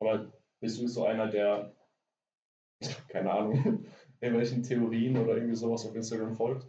Aber 0.00 0.32
bist 0.60 0.80
du 0.80 0.88
so 0.88 1.04
einer, 1.04 1.28
der, 1.28 1.74
keine 3.08 3.30
Ahnung, 3.32 3.52
irgendwelchen 4.20 4.62
Theorien 4.62 5.16
oder 5.16 5.36
irgendwie 5.36 5.54
sowas 5.56 5.86
auf 5.86 5.94
Instagram 5.94 6.34
folgt? 6.34 6.66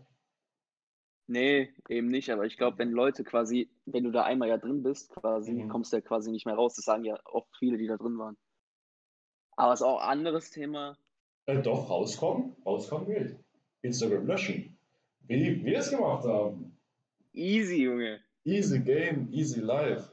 nee, 1.28 1.70
eben 1.88 2.08
nicht, 2.08 2.30
aber 2.30 2.46
ich 2.46 2.58
glaube, 2.58 2.78
wenn 2.80 2.92
Leute 2.92 3.24
quasi, 3.24 3.70
wenn 3.86 4.04
du 4.04 4.12
da 4.12 4.24
einmal 4.24 4.50
ja 4.50 4.58
drin 4.58 4.84
bist, 4.84 5.12
quasi, 5.12 5.54
Mhm. 5.54 5.70
kommst 5.70 5.94
du 5.94 5.98
ja 5.98 6.02
quasi 6.02 6.30
nicht 6.30 6.46
mehr 6.46 6.56
raus. 6.56 6.76
Das 6.76 6.84
sagen 6.84 7.06
ja 7.06 7.18
oft 7.24 7.48
viele, 7.58 7.78
die 7.78 7.88
da 7.88 7.96
drin 7.96 8.18
waren. 8.18 8.36
Aber 9.56 9.72
es 9.72 9.80
ist 9.80 9.86
auch 9.86 10.02
ein 10.02 10.10
anderes 10.20 10.50
Thema. 10.52 10.98
Äh, 11.46 11.62
doch, 11.62 11.90
rauskommen, 11.90 12.56
rauskommen 12.66 13.08
geht. 13.08 13.38
Instagram 13.82 14.26
löschen. 14.28 14.78
Wie 15.22 15.64
wir 15.64 15.78
es 15.80 15.90
gemacht 15.90 16.26
haben. 16.26 16.78
Easy, 17.32 17.84
Junge. 17.84 18.20
Easy 18.44 18.80
Game, 18.80 19.32
easy 19.32 19.62
life. 19.62 20.12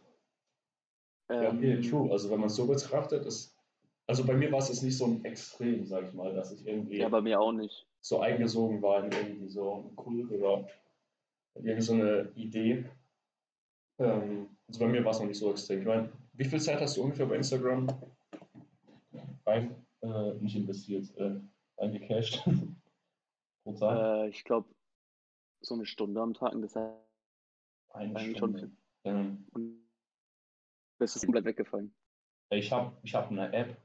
Ja, 1.29 1.53
okay, 1.53 1.75
Ähm, 1.75 1.83
true. 1.83 2.11
Also 2.11 2.31
wenn 2.31 2.41
man 2.41 2.49
es 2.49 2.57
so 2.57 2.67
betrachtet, 2.67 3.27
ist. 3.27 3.55
Also 4.07 4.25
bei 4.25 4.35
mir 4.35 4.51
war 4.51 4.61
es 4.61 4.69
jetzt 4.69 4.83
nicht 4.83 4.97
so 4.97 5.05
ein 5.05 5.23
Extrem, 5.25 5.85
sag 5.85 6.05
ich 6.05 6.15
mal, 6.15 6.35
dass 6.35 6.51
ich 6.53 6.67
irgendwie 6.67 6.97
ja, 6.99 7.09
bei 7.11 7.21
mir 7.21 7.39
auch 7.39 7.53
nicht. 7.53 7.87
so 8.01 8.21
eingesogen 8.21 8.81
war 8.81 9.05
in 9.05 9.13
irgendwie 9.13 9.49
so 9.49 9.75
einen 9.75 9.97
Kult 9.97 10.31
oder 10.31 10.67
in 11.55 11.67
irgendeine 11.67 11.83
so 11.83 11.93
eine 11.93 12.33
Idee. 12.35 12.85
Ähm, 13.99 14.49
also 14.67 14.81
bei 14.81 14.87
mir 14.87 15.05
war 15.05 15.11
es 15.11 15.21
noch 15.21 15.27
nicht 15.27 15.39
so 15.39 15.51
extrem. 15.51 15.81
Ich 15.81 15.87
meine, 15.87 16.11
wie 16.33 16.45
viel 16.45 16.61
Zeit 16.61 16.81
hast 16.81 16.97
du 16.97 17.03
ungefähr 17.03 17.27
bei 17.27 17.37
Instagram 17.37 17.89
rein, 19.45 19.85
äh, 20.01 20.35
nicht 20.35 20.57
investiert, 20.57 21.15
äh, 21.19 21.39
eingecashed? 21.77 22.43
Pro 23.65 23.73
Tag? 23.73 23.99
Äh, 23.99 24.29
ich 24.29 24.45
glaube, 24.45 24.69
so 25.61 25.75
eine 25.75 25.85
Stunde 25.85 26.21
am 26.21 26.33
Tag, 26.33 26.53
das 26.63 26.77
heißt 26.77 26.97
Eine 27.91 28.17
eigentlich 28.17 28.39
schon 28.39 28.57
Stunde. 28.57 28.71
Ähm, 29.05 29.47
Und 29.53 29.88
das 30.99 31.17
ist 31.17 31.25
komplett 31.25 31.45
weggefallen. 31.45 31.95
ich 32.51 32.73
habe 32.73 32.97
ich 33.03 33.15
hab 33.15 33.31
eine 33.31 33.53
App, 33.53 33.77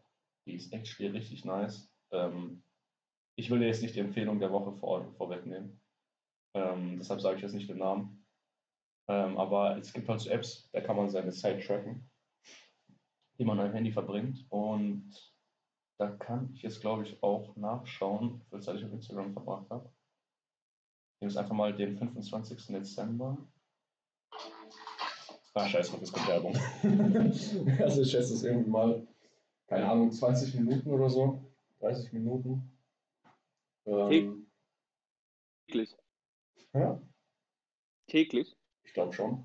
die 0.46 0.56
ist 0.56 0.74
echt 0.74 1.00
richtig 1.00 1.46
nice. 1.46 1.90
Ähm, 2.12 2.64
ich 3.36 3.50
will 3.50 3.62
jetzt 3.64 3.82
nicht 3.82 3.96
die 3.96 4.00
Empfehlung 4.00 4.40
der 4.40 4.52
Woche 4.52 4.74
vor, 4.74 5.12
vorwegnehmen. 5.16 5.82
Ähm, 6.56 6.98
deshalb 6.98 7.22
sage 7.22 7.38
ich 7.38 7.42
jetzt 7.42 7.54
nicht 7.54 7.70
den 7.70 7.80
Namen. 7.80 8.26
Ähm, 9.10 9.38
aber 9.38 9.78
es 9.78 9.92
gibt 9.92 10.08
halt 10.08 10.22
so 10.22 10.30
Apps, 10.30 10.70
da 10.72 10.82
kann 10.82 10.96
man 10.96 11.10
seine 11.10 11.32
Zeit 11.32 11.66
tracken, 11.66 12.10
die 13.38 13.46
man 13.46 13.60
am 13.60 13.74
Handy 13.74 13.92
verbringt. 13.92 14.46
Und 14.50 15.12
da 16.00 16.12
kann 16.12 16.54
ich 16.54 16.62
jetzt, 16.62 16.82
glaube 16.82 17.04
ich, 17.04 17.22
auch 17.22 17.56
nachschauen, 17.56 18.42
wie 18.42 18.50
viel 18.50 18.60
Zeit 18.62 18.78
ich 18.78 18.86
auf 18.86 18.94
Instagram 18.94 19.34
verbracht 19.34 19.70
habe. 19.70 19.86
Ich 21.16 21.22
nehme 21.22 21.32
jetzt 21.32 21.38
einfach 21.38 21.56
mal 21.56 21.76
den 21.76 21.98
25. 21.98 22.68
Dezember. 22.68 23.38
Ah, 25.56 25.68
scheiß 25.68 25.92
drauf, 25.92 26.02
es 26.02 26.12
kommt 26.12 26.28
Werbung. 26.28 26.58
also 27.80 28.02
ich 28.02 28.12
schätze 28.12 28.34
es 28.34 28.44
irgendwie 28.44 28.70
mal, 28.70 29.08
keine 29.68 29.90
Ahnung, 29.90 30.12
20 30.12 30.56
Minuten 30.56 30.92
oder 30.92 31.10
so. 31.10 31.40
30 31.80 32.12
Minuten. 32.14 32.72
Ähm, 33.86 34.48
Täglich. 35.68 35.96
ja, 36.74 37.02
Täglich. 38.08 38.56
ich 38.84 38.94
glaube 38.94 39.14
schon. 39.14 39.44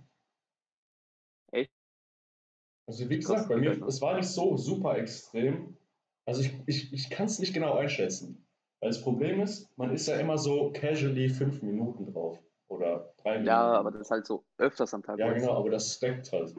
Echt? 1.53 1.73
Also 2.87 3.11
wie 3.11 3.16
gesagt, 3.16 3.49
bei 3.49 3.57
mir, 3.57 3.73
es 3.87 4.01
war 4.01 4.16
nicht 4.16 4.29
so 4.29 4.57
super 4.57 4.97
extrem. 4.97 5.77
Also 6.25 6.42
ich, 6.42 6.53
ich, 6.66 6.92
ich 6.92 7.11
kann 7.11 7.27
es 7.27 7.38
nicht 7.38 7.53
genau 7.53 7.75
einschätzen. 7.75 8.47
Weil 8.81 8.90
das 8.90 9.03
Problem 9.03 9.40
ist, 9.40 9.77
man 9.77 9.92
ist 9.92 10.07
ja 10.07 10.18
immer 10.18 10.38
so 10.38 10.73
casually 10.73 11.29
fünf 11.29 11.62
Minuten 11.62 12.12
drauf. 12.12 12.38
Oder 12.68 13.14
drei 13.16 13.33
Minuten. 13.33 13.48
Ja, 13.48 13.72
aber 13.72 13.90
das 13.90 14.02
ist 14.02 14.11
halt 14.11 14.26
so 14.26 14.44
öfters 14.59 14.92
am 14.94 15.02
Tag. 15.02 15.18
Ja, 15.18 15.33
genau, 15.33 15.54
aber 15.54 15.70
das 15.70 15.94
stackt 15.94 16.31
halt. 16.33 16.54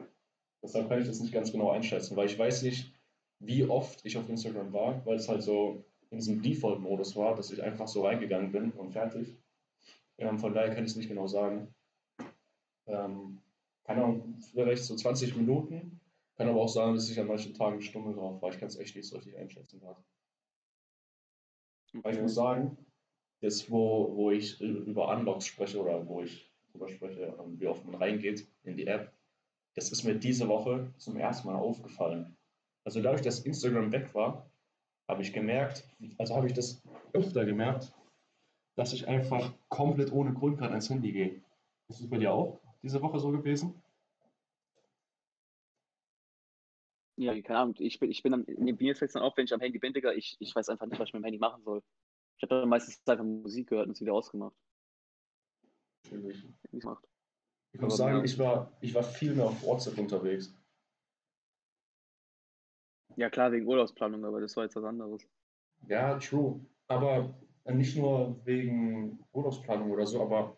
Deshalb 0.62 0.88
kann 0.88 1.00
ich 1.00 1.06
das 1.06 1.20
nicht 1.20 1.32
ganz 1.32 1.52
genau 1.52 1.70
einschätzen, 1.70 2.16
weil 2.16 2.26
ich 2.26 2.38
weiß 2.38 2.62
nicht, 2.62 2.92
wie 3.38 3.64
oft 3.64 4.04
ich 4.04 4.18
auf 4.18 4.28
Instagram 4.28 4.72
war, 4.72 5.04
weil 5.06 5.16
es 5.16 5.28
halt 5.28 5.42
so 5.42 5.84
in 6.10 6.18
diesem 6.18 6.42
Default-Modus 6.42 7.16
war, 7.16 7.34
dass 7.34 7.50
ich 7.50 7.62
einfach 7.62 7.88
so 7.88 8.04
reingegangen 8.04 8.52
bin 8.52 8.72
und 8.72 8.90
fertig. 8.90 9.36
Ähm, 10.18 10.38
von 10.38 10.52
daher 10.52 10.74
kann 10.74 10.84
ich 10.84 10.90
es 10.90 10.96
nicht 10.96 11.08
genau 11.08 11.26
sagen. 11.26 11.74
Ähm, 12.86 13.40
keine 13.84 14.04
Ahnung, 14.04 14.38
vielleicht 14.52 14.84
so 14.84 14.94
20 14.94 15.36
Minuten. 15.36 16.00
Kann 16.36 16.48
aber 16.48 16.60
auch 16.60 16.68
sagen, 16.68 16.94
dass 16.94 17.08
ich 17.08 17.20
an 17.20 17.26
manchen 17.26 17.54
Tagen 17.54 17.74
eine 17.74 17.82
Stunde 17.82 18.14
drauf 18.14 18.42
war. 18.42 18.50
Ich 18.50 18.58
kann 18.58 18.68
es 18.68 18.78
echt 18.78 18.96
nicht 18.96 19.06
so 19.06 19.16
richtig 19.16 19.36
einschätzen 19.36 19.80
gerade. 19.80 20.02
Aber 21.94 22.10
ich 22.12 22.20
muss 22.20 22.34
sagen, 22.34 22.76
das, 23.40 23.70
wo, 23.70 24.14
wo 24.14 24.30
ich 24.30 24.60
über 24.60 25.08
Unlocks 25.08 25.46
spreche 25.46 25.80
oder 25.80 26.06
wo 26.06 26.22
ich 26.22 26.50
darüber 26.68 26.88
spreche, 26.88 27.34
wie 27.58 27.66
oft 27.66 27.84
man 27.84 27.96
reingeht 27.96 28.46
in 28.64 28.76
die 28.76 28.86
App, 28.86 29.12
das 29.74 29.90
ist 29.92 30.04
mir 30.04 30.14
diese 30.14 30.48
Woche 30.48 30.92
zum 30.98 31.16
ersten 31.16 31.48
Mal 31.48 31.56
aufgefallen. 31.56 32.36
Also 32.84 33.00
dadurch, 33.02 33.22
dass 33.22 33.40
Instagram 33.40 33.92
weg 33.92 34.14
war, 34.14 34.50
habe 35.08 35.22
ich 35.22 35.32
gemerkt, 35.32 35.88
also 36.18 36.36
habe 36.36 36.46
ich 36.46 36.52
das 36.52 36.82
öfter 37.12 37.44
gemerkt, 37.44 37.92
dass 38.76 38.92
ich 38.92 39.08
einfach 39.08 39.52
komplett 39.68 40.12
ohne 40.12 40.32
Grund 40.32 40.58
gerade 40.58 40.72
ans 40.72 40.88
Handy 40.88 41.12
gehe. 41.12 41.42
Ist 41.88 42.00
das 42.00 42.08
bei 42.08 42.18
dir 42.18 42.32
auch 42.32 42.60
diese 42.82 43.02
Woche 43.02 43.18
so 43.18 43.30
gewesen? 43.30 43.74
Ja, 47.16 47.38
keine 47.42 47.58
Ahnung. 47.58 47.74
Ich 47.78 47.98
bin, 47.98 48.10
ich 48.10 48.22
bin 48.22 48.32
am, 48.32 48.46
es 48.46 49.12
dann 49.12 49.22
auf, 49.22 49.36
wenn 49.36 49.44
ich 49.44 49.52
am 49.52 49.60
Handy 49.60 49.78
bin, 49.78 49.92
Digga, 49.92 50.12
ich, 50.12 50.36
ich 50.38 50.54
weiß 50.54 50.70
einfach 50.70 50.86
nicht, 50.86 50.98
was 50.98 51.08
ich 51.08 51.12
mit 51.12 51.22
dem 51.22 51.24
Handy 51.24 51.38
machen 51.38 51.62
soll. 51.62 51.82
Ich 52.40 52.42
habe 52.44 52.60
dann 52.60 52.70
meistens 52.70 52.98
einfach 53.06 53.22
Musik 53.22 53.68
gehört 53.68 53.86
und 53.86 53.92
es 53.92 54.00
wieder 54.00 54.14
ausgemacht. 54.14 54.56
Natürlich. 56.04 56.42
Ich 56.72 57.80
muss 57.80 57.98
sagen, 57.98 58.24
ich 58.24 58.38
war, 58.38 58.72
ich 58.80 58.94
war 58.94 59.02
viel 59.02 59.34
mehr 59.34 59.44
auf 59.44 59.62
WhatsApp 59.62 59.98
unterwegs. 59.98 60.54
Ja, 63.16 63.28
klar, 63.28 63.52
wegen 63.52 63.66
Urlaubsplanung, 63.66 64.24
aber 64.24 64.40
das 64.40 64.56
war 64.56 64.64
jetzt 64.64 64.74
was 64.74 64.84
anderes. 64.84 65.22
Ja, 65.86 66.18
true. 66.18 66.64
Aber 66.88 67.34
nicht 67.66 67.98
nur 67.98 68.40
wegen 68.46 69.22
Urlaubsplanung 69.32 69.90
oder 69.90 70.06
so, 70.06 70.22
aber 70.22 70.56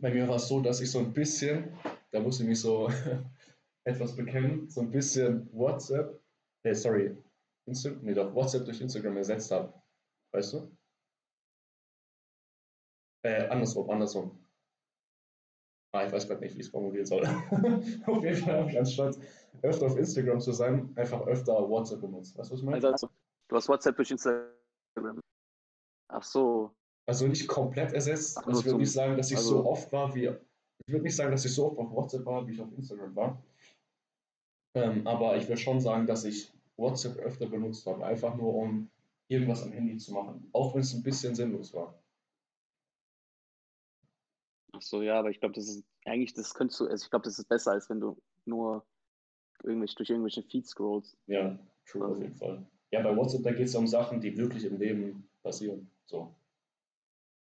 bei 0.00 0.12
mir 0.12 0.26
war 0.26 0.36
es 0.36 0.48
so, 0.48 0.60
dass 0.60 0.80
ich 0.80 0.90
so 0.90 0.98
ein 0.98 1.12
bisschen, 1.12 1.72
da 2.10 2.18
muss 2.18 2.40
ich 2.40 2.48
mich 2.48 2.60
so 2.60 2.90
etwas 3.84 4.16
bekennen, 4.16 4.68
so 4.68 4.80
ein 4.80 4.90
bisschen 4.90 5.48
WhatsApp, 5.52 6.20
äh, 6.64 6.74
sorry, 6.74 7.16
Insta 7.66 7.90
nee, 8.02 8.12
doch, 8.12 8.34
WhatsApp 8.34 8.64
durch 8.64 8.80
Instagram 8.80 9.18
ersetzt 9.18 9.52
habe. 9.52 9.72
Weißt 10.32 10.54
du? 10.54 10.76
Äh, 13.22 13.48
andersrum, 13.48 13.90
andersrum. 13.90 14.38
Ah, 15.92 16.06
ich 16.06 16.12
weiß 16.12 16.28
gerade 16.28 16.40
nicht, 16.40 16.54
wie 16.54 16.60
ich 16.60 16.66
es 16.66 16.70
formulieren 16.70 17.06
soll. 17.06 17.24
auf 18.06 18.22
jeden 18.22 18.36
Fall 18.36 18.60
habe 18.60 18.70
ich 18.70 18.78
anstatt 18.78 19.18
öfter 19.62 19.86
auf 19.86 19.96
Instagram 19.96 20.40
zu 20.40 20.52
sein, 20.52 20.92
einfach 20.96 21.26
öfter 21.26 21.68
WhatsApp 21.68 22.00
benutzt. 22.00 22.38
Weißt 22.38 22.50
du, 22.50 22.54
was 22.54 22.60
ich 22.60 22.64
meine? 22.64 22.86
Also, 22.86 23.08
du 23.48 23.56
hast 23.56 23.68
WhatsApp 23.68 23.96
durch 23.96 24.10
Instagram. 24.10 25.20
Ach 26.08 26.22
so. 26.22 26.70
Also 27.06 27.26
nicht 27.26 27.48
komplett 27.48 27.92
ersetzt. 27.92 28.38
Also 28.38 28.60
ich 28.60 28.66
würde 28.66 28.78
nicht 28.78 28.92
sagen, 28.92 29.16
dass 29.16 29.30
ich 29.30 29.36
also, 29.36 29.62
so 29.62 29.66
oft 29.66 29.90
war 29.92 30.14
wie. 30.14 30.30
Ich 30.86 30.92
würde 30.92 31.04
nicht 31.04 31.16
sagen, 31.16 31.32
dass 31.32 31.44
ich 31.44 31.52
so 31.52 31.66
oft 31.66 31.78
auf 31.78 31.90
WhatsApp 31.90 32.24
war, 32.24 32.46
wie 32.46 32.52
ich 32.52 32.60
auf 32.60 32.72
Instagram 32.72 33.14
war. 33.16 33.42
Ähm, 34.76 35.06
aber 35.06 35.36
ich 35.36 35.48
würde 35.48 35.60
schon 35.60 35.80
sagen, 35.80 36.06
dass 36.06 36.24
ich 36.24 36.52
WhatsApp 36.76 37.16
öfter 37.18 37.46
benutzt 37.46 37.84
habe, 37.86 38.04
einfach 38.04 38.36
nur 38.36 38.54
um 38.54 38.88
irgendwas 39.28 39.62
am 39.62 39.72
Handy 39.72 39.96
zu 39.96 40.12
machen. 40.12 40.48
Auch 40.52 40.74
wenn 40.74 40.82
es 40.82 40.94
ein 40.94 41.02
bisschen 41.02 41.34
sinnlos 41.34 41.74
war. 41.74 41.99
Ach 44.80 44.86
so, 44.86 45.02
ja, 45.02 45.18
aber 45.18 45.28
ich 45.28 45.40
glaube, 45.40 45.54
das 45.54 45.68
ist 45.68 45.84
eigentlich, 46.06 46.32
das 46.32 46.54
könntest 46.54 46.80
du, 46.80 46.86
also 46.86 47.04
ich 47.04 47.10
glaube, 47.10 47.24
das 47.24 47.38
ist 47.38 47.48
besser, 47.48 47.72
als 47.72 47.90
wenn 47.90 48.00
du 48.00 48.16
nur 48.46 48.86
irgendwelche, 49.62 49.94
durch 49.96 50.08
irgendwelche 50.08 50.42
Feeds 50.42 50.70
scrollst. 50.70 51.18
Ja, 51.26 51.58
true, 51.84 52.02
also. 52.02 52.14
auf 52.14 52.22
jeden 52.22 52.34
Fall. 52.34 52.66
Ja, 52.90 53.02
bei 53.02 53.14
WhatsApp, 53.14 53.42
da 53.42 53.52
geht 53.52 53.66
es 53.66 53.74
um 53.74 53.86
Sachen, 53.86 54.20
die 54.20 54.36
wirklich 54.36 54.64
im 54.64 54.78
Leben 54.78 55.28
passieren. 55.42 55.90
So. 56.06 56.34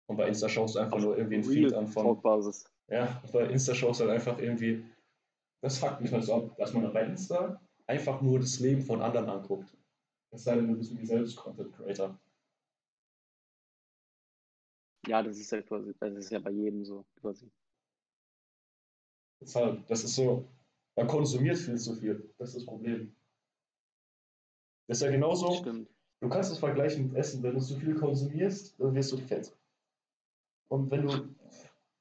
Und 0.06 0.18
bei 0.18 0.28
Insta 0.28 0.48
schaust 0.48 0.76
du 0.76 0.80
einfach 0.80 1.00
nur 1.00 1.18
irgendwie 1.18 1.38
ein 1.38 1.44
Feed 1.44 1.74
an 1.74 1.88
von. 1.88 2.22
Basis. 2.22 2.66
Ja, 2.88 3.22
bei 3.32 3.48
Insta 3.48 3.74
schaust 3.74 4.00
du 4.00 4.06
halt 4.06 4.14
einfach 4.14 4.38
irgendwie. 4.38 4.86
Das 5.62 5.80
fuckt 5.80 6.02
mich 6.02 6.12
halt 6.12 6.26
so 6.26 6.36
ab, 6.36 6.58
dass 6.58 6.74
man 6.74 6.92
bei 6.94 7.04
Insta 7.04 7.60
einfach 7.88 8.22
nur 8.22 8.40
das 8.40 8.60
Leben 8.60 8.82
von 8.82 9.02
anderen 9.02 9.30
anguckt. 9.30 9.76
Es 10.30 10.44
sei 10.44 10.56
denn, 10.56 10.68
du 10.68 10.76
bist 10.76 10.98
wie 10.98 11.06
selbst 11.06 11.36
Content 11.36 11.74
Creator. 11.74 12.20
Ja, 15.08 15.22
das 15.22 15.38
ist 15.38 15.52
ja 15.52 15.62
quasi, 15.62 15.94
das 16.00 16.14
ist 16.14 16.32
ja 16.32 16.40
bei 16.40 16.52
jedem 16.52 16.86
so 16.86 17.06
quasi. 17.20 17.52
Deshalb, 19.42 19.86
das 19.88 20.04
ist 20.04 20.16
so, 20.16 20.48
man 20.96 21.08
konsumiert 21.08 21.58
viel 21.58 21.78
zu 21.78 21.96
viel. 21.96 22.34
Das 22.38 22.50
ist 22.50 22.58
das 22.58 22.66
Problem. 22.66 23.16
Das 24.88 24.98
ist 24.98 25.04
ja 25.04 25.12
genauso. 25.12 25.52
Stimmt. 25.54 25.90
Du 26.22 26.30
kannst 26.30 26.52
es 26.52 26.60
vergleichen 26.60 27.08
mit 27.08 27.16
Essen. 27.16 27.44
Wenn 27.44 27.56
du 27.56 27.60
zu 27.60 27.76
viel 27.76 27.96
konsumierst, 27.96 28.80
dann 28.80 28.96
wirst 28.96 29.12
du 29.12 29.18
fett. 29.18 29.54
Und 30.70 30.90
wenn 30.92 31.02
du. 31.04 31.10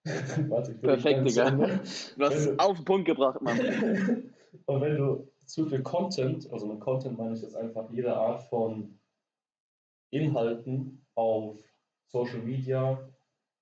Warte, 0.48 0.72
ich 0.72 0.80
Perfekt, 0.80 1.28
Digga. 1.28 1.50
Du 1.50 2.24
hast 2.24 2.34
es 2.34 2.58
auf 2.58 2.76
den 2.76 2.84
Punkt 2.84 3.06
gebracht, 3.06 3.40
Mann. 3.40 3.58
Und 4.66 4.80
wenn 4.80 4.96
du 4.96 5.28
zu 5.46 5.66
viel 5.66 5.82
Content, 5.82 6.50
also 6.52 6.66
mit 6.66 6.80
Content 6.80 7.18
meine 7.18 7.34
ich 7.34 7.42
jetzt 7.42 7.56
einfach 7.56 7.90
jede 7.90 8.16
Art 8.16 8.42
von 8.44 8.98
Inhalten 10.10 11.04
auf 11.14 11.58
Social 12.12 12.40
Media 12.40 13.08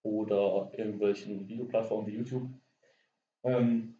oder 0.03 0.71
irgendwelchen 0.77 1.49
Videoplattformen 1.49 2.07
wie 2.07 2.17
YouTube, 2.17 2.49
ähm, 3.45 3.97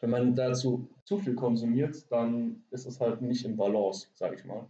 wenn 0.00 0.10
man 0.10 0.34
dazu 0.34 0.88
zu 1.04 1.18
viel 1.18 1.34
konsumiert, 1.34 2.10
dann 2.10 2.64
ist 2.70 2.86
es 2.86 3.00
halt 3.00 3.22
nicht 3.22 3.44
im 3.44 3.56
Balance, 3.56 4.08
sage 4.14 4.36
ich 4.36 4.44
mal. 4.44 4.68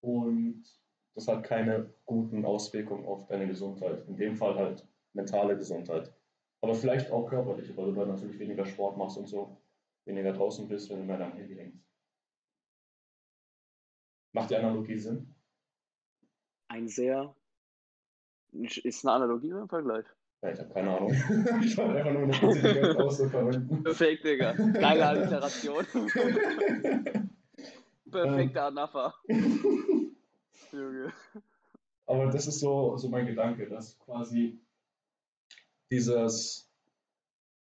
Und 0.00 0.64
das 1.14 1.26
hat 1.26 1.44
keine 1.44 1.92
guten 2.04 2.44
Auswirkungen 2.44 3.06
auf 3.06 3.26
deine 3.26 3.46
Gesundheit. 3.46 4.06
In 4.08 4.16
dem 4.16 4.36
Fall 4.36 4.56
halt 4.56 4.86
mentale 5.12 5.56
Gesundheit. 5.56 6.12
Aber 6.60 6.74
vielleicht 6.74 7.10
auch 7.10 7.28
körperliche, 7.28 7.76
weil 7.76 7.86
du 7.86 7.92
dann 7.94 8.08
natürlich 8.08 8.38
weniger 8.38 8.66
Sport 8.66 8.96
machst 8.96 9.16
und 9.16 9.26
so, 9.26 9.56
weniger 10.04 10.32
draußen 10.32 10.68
bist, 10.68 10.90
wenn 10.90 10.98
du 10.98 11.04
mehr 11.04 11.20
am 11.20 11.32
Handy 11.32 11.56
hängst. 11.56 11.84
Macht 14.32 14.50
die 14.50 14.56
Analogie 14.56 14.98
Sinn? 14.98 15.34
Ein 16.68 16.88
sehr. 16.88 17.34
Ist 18.52 19.04
eine 19.04 19.14
Analogie 19.14 19.52
oder 19.52 19.62
ein 19.62 19.68
Vergleich? 19.68 20.06
Ja, 20.42 20.50
ich 20.52 20.58
habe 20.60 20.72
keine 20.72 20.96
Ahnung. 20.96 21.12
ich 21.62 21.76
wollte 21.76 21.98
einfach 21.98 22.12
nur 22.12 22.22
eine 22.22 22.38
positive 22.38 22.98
Ausdruck 22.98 23.30
verwenden. 23.30 23.82
Perfekt, 23.82 24.24
Digga. 24.24 24.52
Geile 24.52 25.06
Alliteration. 25.06 25.84
Perfekter 28.10 28.66
Anapher. 28.66 29.14
Junge. 30.72 31.12
Aber 32.06 32.26
das 32.26 32.46
ist 32.46 32.60
so, 32.60 32.96
so 32.96 33.08
mein 33.08 33.26
Gedanke, 33.26 33.68
dass 33.68 33.98
quasi 33.98 34.60
dieses, 35.90 36.70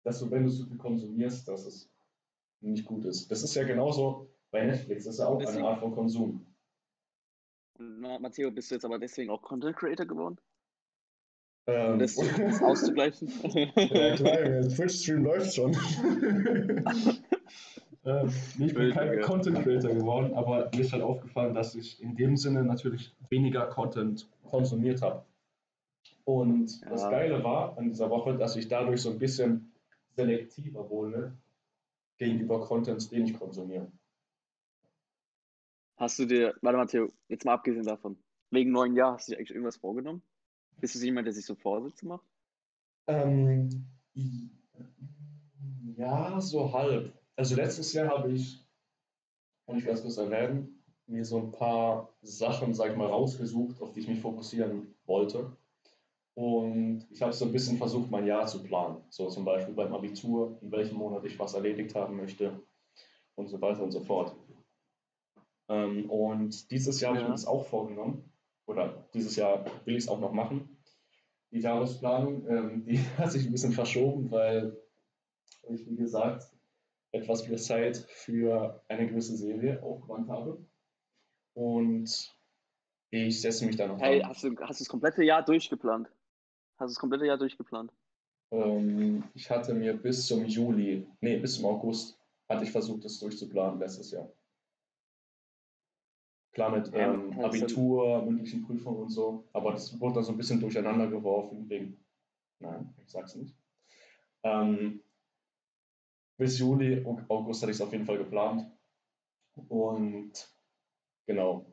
dass 0.03 0.19
du, 0.19 0.29
wenn 0.31 0.43
du 0.43 0.49
so 0.49 0.65
viel 0.65 0.77
konsumierst, 0.77 1.47
dass 1.47 1.65
es 1.65 1.89
nicht 2.61 2.85
gut 2.85 3.05
ist. 3.05 3.29
Das 3.31 3.43
ist 3.43 3.55
ja 3.55 3.63
genauso 3.63 4.29
bei 4.51 4.63
Netflix, 4.65 5.05
das 5.05 5.15
ist 5.15 5.19
ja 5.19 5.27
auch 5.27 5.37
deswegen, 5.37 5.59
eine 5.59 5.69
Art 5.69 5.79
von 5.79 5.93
Konsum. 5.93 6.45
Matteo, 7.77 8.51
bist 8.51 8.69
du 8.69 8.75
jetzt 8.75 8.85
aber 8.85 8.99
deswegen 8.99 9.31
auch 9.31 9.41
Content 9.41 9.75
Creator 9.75 10.05
geworden? 10.05 10.37
Ähm, 11.67 11.93
um 11.93 11.99
das, 11.99 12.15
das 12.15 12.61
auszugleichen? 12.61 13.31
ja 13.43 14.15
klar, 14.15 14.37
der 14.37 14.67
Twitch-Stream 14.67 15.23
läuft 15.23 15.53
schon. 15.53 15.71
ähm, 18.05 18.33
ich 18.59 18.73
bin 18.73 18.91
kein 18.91 19.21
Content 19.21 19.61
Creator 19.61 19.93
geworden, 19.93 20.33
aber 20.33 20.71
mir 20.73 20.81
ist 20.81 20.91
halt 20.91 21.03
aufgefallen, 21.03 21.53
dass 21.53 21.75
ich 21.75 22.01
in 22.01 22.15
dem 22.15 22.35
Sinne 22.35 22.63
natürlich 22.63 23.15
weniger 23.29 23.67
Content 23.67 24.27
konsumiert 24.43 25.01
habe. 25.01 25.23
Und 26.23 26.81
ja. 26.81 26.89
das 26.89 27.03
Geile 27.03 27.43
war 27.43 27.77
an 27.77 27.89
dieser 27.89 28.09
Woche, 28.09 28.37
dass 28.37 28.55
ich 28.55 28.67
dadurch 28.67 29.01
so 29.01 29.11
ein 29.11 29.19
bisschen 29.19 29.71
selektiver 30.15 30.89
wurde 30.89 31.37
gegenüber 32.17 32.61
Contents, 32.61 33.09
den 33.09 33.25
ich 33.25 33.33
konsumiere. 33.33 33.91
Hast 35.97 36.19
du 36.19 36.25
dir, 36.25 36.55
warte 36.61 36.77
Matteo, 36.77 37.11
jetzt 37.27 37.45
mal 37.45 37.53
abgesehen 37.53 37.85
davon, 37.85 38.17
wegen 38.49 38.71
neuen 38.71 38.95
Jahr, 38.95 39.13
hast 39.13 39.27
du 39.27 39.31
dir 39.31 39.37
eigentlich 39.37 39.51
irgendwas 39.51 39.77
vorgenommen? 39.77 40.23
Bist 40.79 40.95
du 40.95 40.99
jemand, 40.99 41.27
der 41.27 41.33
sich 41.33 41.45
so 41.45 41.55
Vorsätze 41.55 42.07
macht? 42.07 42.25
Ähm, 43.07 43.85
ja, 45.95 46.39
so 46.41 46.73
halb. 46.73 47.13
Also 47.35 47.55
letztes 47.55 47.93
Jahr 47.93 48.09
habe 48.09 48.31
ich, 48.31 48.65
kann 49.65 49.77
ich 49.77 49.85
ganz 49.85 50.01
kurz 50.01 50.17
erwähnen, 50.17 50.83
mir 51.07 51.25
so 51.25 51.37
ein 51.37 51.51
paar 51.51 52.13
Sachen, 52.21 52.73
sag 52.73 52.91
ich 52.91 52.97
mal, 52.97 53.07
rausgesucht, 53.07 53.81
auf 53.81 53.91
die 53.91 54.01
ich 54.01 54.07
mich 54.07 54.21
fokussieren 54.21 54.95
wollte. 55.05 55.55
Und 56.33 57.05
ich 57.09 57.21
habe 57.21 57.33
so 57.33 57.45
ein 57.45 57.51
bisschen 57.51 57.77
versucht, 57.77 58.09
mein 58.09 58.25
Jahr 58.25 58.47
zu 58.47 58.63
planen. 58.63 59.03
So 59.09 59.27
zum 59.29 59.43
Beispiel 59.43 59.73
beim 59.73 59.93
Abitur, 59.93 60.57
in 60.61 60.71
welchem 60.71 60.97
Monat 60.97 61.25
ich 61.25 61.37
was 61.37 61.53
erledigt 61.53 61.93
haben 61.95 62.15
möchte 62.15 62.61
und 63.35 63.47
so 63.47 63.59
weiter 63.61 63.83
und 63.83 63.91
so 63.91 63.99
fort. 63.99 64.35
Ähm, 65.67 66.09
und 66.09 66.71
dieses 66.71 67.01
Jahr 67.01 67.13
ja. 67.13 67.17
habe 67.17 67.23
ich 67.23 67.29
mir 67.29 67.33
das 67.33 67.45
auch 67.45 67.65
vorgenommen 67.65 68.30
oder 68.71 69.07
dieses 69.13 69.35
Jahr 69.35 69.65
will 69.85 69.95
ich 69.95 70.03
es 70.03 70.09
auch 70.09 70.19
noch 70.19 70.31
machen. 70.31 70.77
Die 71.51 71.59
Jahresplanung, 71.59 72.47
ähm, 72.49 72.85
die 72.87 72.99
hat 73.17 73.31
sich 73.31 73.45
ein 73.45 73.51
bisschen 73.51 73.73
verschoben, 73.73 74.31
weil 74.31 74.77
ich, 75.69 75.87
wie 75.87 75.95
gesagt, 75.95 76.43
etwas 77.11 77.47
mehr 77.47 77.57
Zeit 77.57 77.97
für 77.97 78.83
eine 78.87 79.07
gewisse 79.07 79.35
Serie 79.35 79.83
aufgewandt 79.83 80.29
habe. 80.29 80.65
und 81.53 82.09
ich 83.13 83.41
setze 83.41 83.65
mich 83.65 83.75
da 83.75 83.87
noch 83.87 83.99
Hey, 83.99 84.21
hast 84.21 84.43
du, 84.43 84.55
hast 84.61 84.79
du 84.79 84.83
das 84.83 84.87
komplette 84.87 85.23
Jahr 85.23 85.43
durchgeplant? 85.43 86.07
Hast 86.77 86.91
du 86.91 86.93
das 86.93 86.99
komplette 86.99 87.25
Jahr 87.25 87.37
durchgeplant? 87.37 87.91
Ähm, 88.51 89.25
ich 89.33 89.49
hatte 89.49 89.73
mir 89.73 89.93
bis 89.93 90.27
zum 90.27 90.45
Juli, 90.45 91.05
nee, 91.19 91.37
bis 91.37 91.55
zum 91.55 91.65
August, 91.65 92.17
hatte 92.47 92.63
ich 92.63 92.71
versucht, 92.71 93.03
das 93.03 93.19
durchzuplanen 93.19 93.79
letztes 93.79 94.11
Jahr. 94.11 94.31
Klar 96.51 96.71
mit 96.77 96.87
Ja, 96.93 97.13
ähm, 97.13 97.35
halt 97.35 97.53
so- 97.53 97.65
Abitur, 97.65 98.21
mündlichen 98.23 98.63
Prüfungen 98.63 99.03
und 99.03 99.09
so, 99.09 99.47
aber 99.53 99.71
das 99.71 99.97
wurde 99.99 100.15
dann 100.15 100.23
so 100.23 100.31
ein 100.33 100.37
bisschen 100.37 100.59
durcheinander 100.59 101.07
geworfen 101.07 101.69
wegen, 101.69 102.03
nein, 102.59 102.93
ich 103.01 103.09
sag's 103.09 103.35
nicht. 103.35 103.55
Ähm, 104.43 105.01
bis 106.37 106.59
Juli, 106.59 107.05
Au- 107.05 107.21
August 107.29 107.61
hatte 107.61 107.71
ich 107.71 107.77
es 107.77 107.81
auf 107.81 107.91
jeden 107.93 108.05
Fall 108.05 108.17
geplant 108.17 108.69
und 109.69 110.31
genau, 111.25 111.65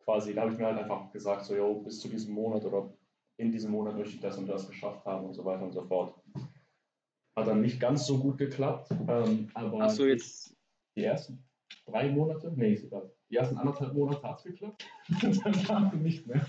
quasi, 0.00 0.34
da 0.34 0.42
habe 0.42 0.52
ich 0.52 0.58
mir 0.58 0.66
halt 0.66 0.78
einfach 0.78 1.10
gesagt, 1.12 1.44
so, 1.44 1.54
jo, 1.56 1.80
bis 1.80 2.00
zu 2.00 2.08
diesem 2.08 2.34
Monat 2.34 2.64
oder 2.64 2.92
in 3.38 3.50
diesem 3.52 3.70
Monat 3.70 3.96
möchte 3.96 4.14
ich 4.16 4.20
das 4.20 4.36
und 4.36 4.46
das 4.46 4.68
geschafft 4.68 5.06
haben 5.06 5.26
und 5.26 5.34
so 5.34 5.44
weiter 5.44 5.62
und 5.62 5.72
so 5.72 5.82
fort. 5.84 6.14
Hat 7.36 7.46
dann 7.46 7.60
nicht 7.62 7.78
ganz 7.80 8.04
so 8.06 8.18
gut 8.18 8.36
geklappt, 8.36 8.90
ähm, 8.90 9.48
aber 9.54 9.78
Hast 9.84 9.98
du 10.00 10.04
die- 10.04 10.10
jetzt. 10.10 10.56
die 10.96 11.04
ersten 11.04 11.44
drei 11.86 12.10
Monate, 12.10 12.52
nee, 12.54 12.74
sogar 12.74 13.08
die 13.30 13.36
ersten 13.36 13.56
anderthalb 13.58 13.94
Monate 13.94 14.22
hat 14.22 14.38
es 14.38 14.44
geklappt, 14.44 14.86
danach 15.44 15.92
nicht 15.92 16.26
mehr. 16.26 16.44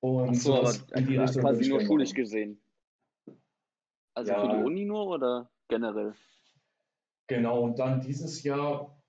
Und 0.00 0.30
Achso, 0.30 0.56
aber 0.56 0.66
sowas 0.72 0.86
in 0.94 1.06
die 1.06 1.16
Richtung 1.16 1.42
würde 1.42 1.56
quasi 1.58 1.70
nur 1.70 1.80
schulisch 1.80 2.14
gesehen. 2.14 2.60
Also 4.14 4.32
Ja. 4.32 4.40
für 4.40 4.48
die 4.48 4.62
Uni 4.62 4.84
nur 4.84 5.06
oder 5.06 5.50
generell? 5.68 6.14
Genau, 7.28 7.62
und 7.62 7.78
dann 7.78 8.00
dieses 8.00 8.42
Jahr 8.42 9.02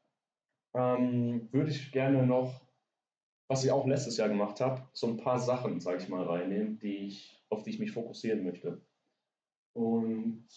ähm, 0.74 1.50
würde 1.52 1.72
ich 1.72 1.92
gerne 1.92 2.26
noch, 2.26 2.62
was 3.50 3.64
ich 3.64 3.72
auch 3.72 3.86
letztes 3.86 4.18
Jahr 4.18 4.30
gemacht 4.30 4.62
habe, 4.62 4.88
so 4.94 5.08
ein 5.08 5.18
paar 5.18 5.40
Sachen, 5.40 5.80
sage 5.80 5.98
ich 5.98 6.10
mal, 6.10 6.24
reinnehmen, 6.24 6.80
die 6.80 7.08
ich, 7.08 7.44
auf 7.50 7.64
die 7.64 7.72
ich 7.72 7.80
mich 7.80 7.92
fokussieren 7.92 8.44
möchte. 8.44 8.82
Und 9.74 10.48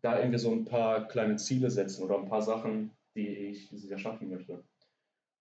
da 0.00 0.18
irgendwie 0.18 0.38
so 0.38 0.50
ein 0.50 0.64
paar 0.64 1.06
kleine 1.06 1.36
Ziele 1.36 1.70
setzen 1.70 2.02
oder 2.02 2.18
ein 2.18 2.28
paar 2.28 2.42
Sachen, 2.42 2.90
die 3.14 3.28
ich 3.28 3.68
dieses 3.68 3.88
Jahr 3.90 3.98
schaffen 3.98 4.28
möchte. 4.30 4.64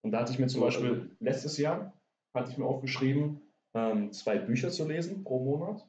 Und 0.04 0.12
da 0.12 0.22
hatte 0.22 0.34
ich 0.34 0.40
mir 0.40 0.48
zum 0.48 0.60
So, 0.62 0.66
Beispiel 0.66 0.90
also- 1.02 1.16
letztes 1.20 1.58
Jahr 1.58 1.94
hatte 2.34 2.52
ich 2.52 2.58
mir 2.58 2.66
aufgeschrieben, 2.66 3.42
ähm, 3.74 4.12
zwei 4.12 4.38
Bücher 4.40 4.70
zu 4.70 4.88
lesen 4.88 5.24
pro 5.24 5.44
Monat. 5.44 5.88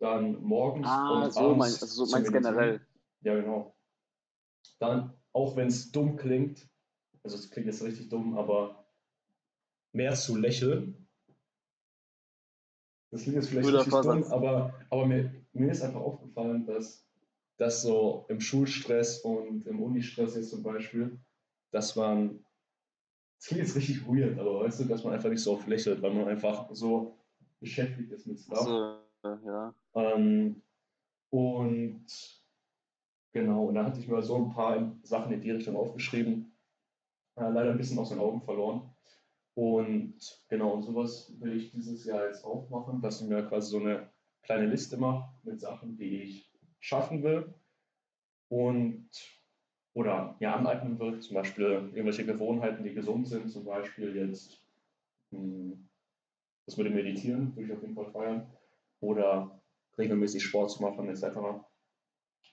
Dann 0.00 0.42
morgens 0.42 0.88
Ah, 0.88 1.24
und 1.24 1.32
so, 1.32 1.40
abends 1.40 1.58
mein, 1.58 1.72
also 1.72 1.86
so 1.86 2.04
zu 2.06 2.12
meinst 2.12 2.30
meditieren. 2.30 2.54
generell. 2.54 2.86
Ja, 3.22 3.34
genau. 3.36 3.76
Dann, 4.80 5.12
auch 5.32 5.54
wenn 5.56 5.68
es 5.68 5.92
dumm 5.92 6.16
klingt, 6.16 6.68
also 7.22 7.36
es 7.36 7.50
klingt 7.50 7.66
jetzt 7.68 7.82
richtig 7.82 8.08
dumm, 8.08 8.36
aber 8.36 8.84
mehr 9.92 10.14
zu 10.14 10.36
lächeln. 10.36 11.06
Das 13.10 13.22
klingt 13.22 13.36
jetzt 13.36 13.48
vielleicht 13.50 13.66
Guter 13.68 13.86
richtig 13.86 14.00
dumm, 14.00 14.24
aber, 14.32 14.74
aber 14.90 15.06
mir, 15.06 15.32
mir 15.52 15.70
ist 15.70 15.82
einfach 15.82 16.00
aufgefallen, 16.00 16.66
dass 16.66 17.06
dass 17.56 17.82
so 17.82 18.24
im 18.28 18.40
Schulstress 18.40 19.20
und 19.20 19.66
im 19.66 19.80
Unistress 19.80 20.36
jetzt 20.36 20.50
zum 20.50 20.62
Beispiel, 20.62 21.18
dass 21.70 21.96
man, 21.96 22.44
das 23.38 23.48
klingt 23.48 23.64
jetzt 23.64 23.76
richtig 23.76 24.06
weird, 24.06 24.38
aber 24.38 24.60
weißt 24.60 24.80
du, 24.80 24.84
dass 24.84 25.04
man 25.04 25.14
einfach 25.14 25.30
nicht 25.30 25.42
so 25.42 25.52
oft 25.52 25.66
lächelt, 25.66 26.02
weil 26.02 26.14
man 26.14 26.28
einfach 26.28 26.68
so 26.72 27.18
beschäftigt 27.60 28.10
ist 28.12 28.26
mit 28.26 28.40
Stuff. 28.40 28.64
So, 28.64 28.96
ja. 29.46 29.74
Ähm, 29.94 30.62
und 31.30 32.06
genau, 33.32 33.66
und 33.66 33.74
da 33.74 33.84
hatte 33.84 34.00
ich 34.00 34.08
mir 34.08 34.22
so 34.22 34.36
ein 34.36 34.50
paar 34.50 34.96
Sachen 35.02 35.32
in 35.32 35.40
die 35.40 35.50
Richtung 35.50 35.76
aufgeschrieben. 35.76 36.52
Äh, 37.36 37.48
leider 37.48 37.70
ein 37.70 37.78
bisschen 37.78 37.98
aus 37.98 38.10
den 38.10 38.18
Augen 38.18 38.42
verloren. 38.42 38.94
Und 39.54 40.14
genau, 40.48 40.72
und 40.72 40.82
sowas 40.82 41.32
will 41.40 41.56
ich 41.56 41.70
dieses 41.70 42.04
Jahr 42.04 42.26
jetzt 42.26 42.44
auch 42.44 42.68
machen, 42.70 43.00
dass 43.02 43.20
ich 43.20 43.28
mir 43.28 43.42
quasi 43.46 43.70
so 43.70 43.78
eine 43.78 44.10
kleine 44.42 44.66
Liste 44.66 44.96
mache 44.96 45.30
mit 45.42 45.60
Sachen, 45.60 45.96
die 45.96 46.22
ich 46.22 46.51
schaffen 46.82 47.22
will 47.22 47.54
und 48.48 49.08
oder 49.94 50.36
ja 50.40 50.56
aneignen 50.56 50.98
will. 50.98 51.20
Zum 51.20 51.34
Beispiel 51.34 51.64
irgendwelche 51.64 52.26
Gewohnheiten, 52.26 52.84
die 52.84 52.92
gesund 52.92 53.28
sind, 53.28 53.50
zum 53.50 53.64
Beispiel 53.64 54.14
jetzt 54.16 54.60
mh, 55.30 55.76
das 56.66 56.76
mit 56.76 56.86
dem 56.86 56.94
Meditieren, 56.94 57.54
würde 57.56 57.68
ich 57.68 57.72
auf 57.72 57.82
jeden 57.82 57.94
Fall 57.94 58.10
feiern. 58.10 58.46
Oder 59.00 59.60
regelmäßig 59.98 60.42
Sport 60.44 60.70
zu 60.70 60.82
machen, 60.82 61.08
etc. 61.08 61.24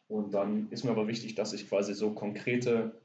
Und 0.08 0.34
dann 0.34 0.70
ist 0.72 0.84
mir 0.84 0.92
aber 0.92 1.08
wichtig, 1.08 1.36
dass 1.36 1.54
ich 1.54 1.68
quasi 1.68 1.94
so 1.94 2.14
konkrete 2.14 3.02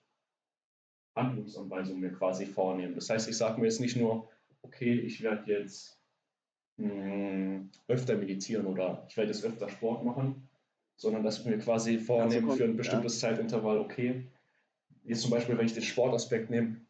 Handlungsanweisungen 1.15 2.01
mir 2.01 2.13
quasi 2.13 2.47
vornehme. 2.47 2.95
Das 2.95 3.11
heißt, 3.11 3.29
ich 3.29 3.37
sage 3.37 3.61
mir 3.61 3.67
jetzt 3.67 3.81
nicht 3.81 3.97
nur, 3.97 4.31
okay, 4.63 4.99
ich 4.99 5.23
werde 5.23 5.53
jetzt 5.53 6.01
mh, 6.79 7.69
öfter 7.87 8.17
meditieren 8.17 8.67
oder 8.67 9.07
ich 9.09 9.17
werde 9.17 9.31
jetzt 9.31 9.45
öfter 9.45 9.69
Sport 9.69 10.05
machen, 10.05 10.49
sondern 10.97 11.23
dass 11.23 11.41
ich 11.41 11.47
mir 11.47 11.59
quasi 11.59 11.99
vornehme 11.99 12.53
für 12.53 12.65
ein 12.65 12.71
ja. 12.71 12.77
bestimmtes 12.77 13.21
Zeitintervall, 13.21 13.79
okay, 13.79 14.31
jetzt 15.05 15.23
zum 15.23 15.31
Beispiel, 15.31 15.59
wenn 15.59 15.67
ich 15.67 15.75
den 15.75 15.83
Sportaspekt 15.83 16.51
nehme, 16.51 16.81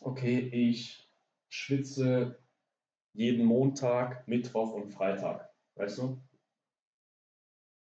okay, 0.00 0.38
ich 0.38 1.08
schwitze 1.48 2.38
jeden 3.12 3.44
Montag, 3.44 4.26
Mittwoch 4.28 4.72
und 4.72 4.88
Freitag, 4.88 5.50
weißt 5.74 5.98
du? 5.98 6.20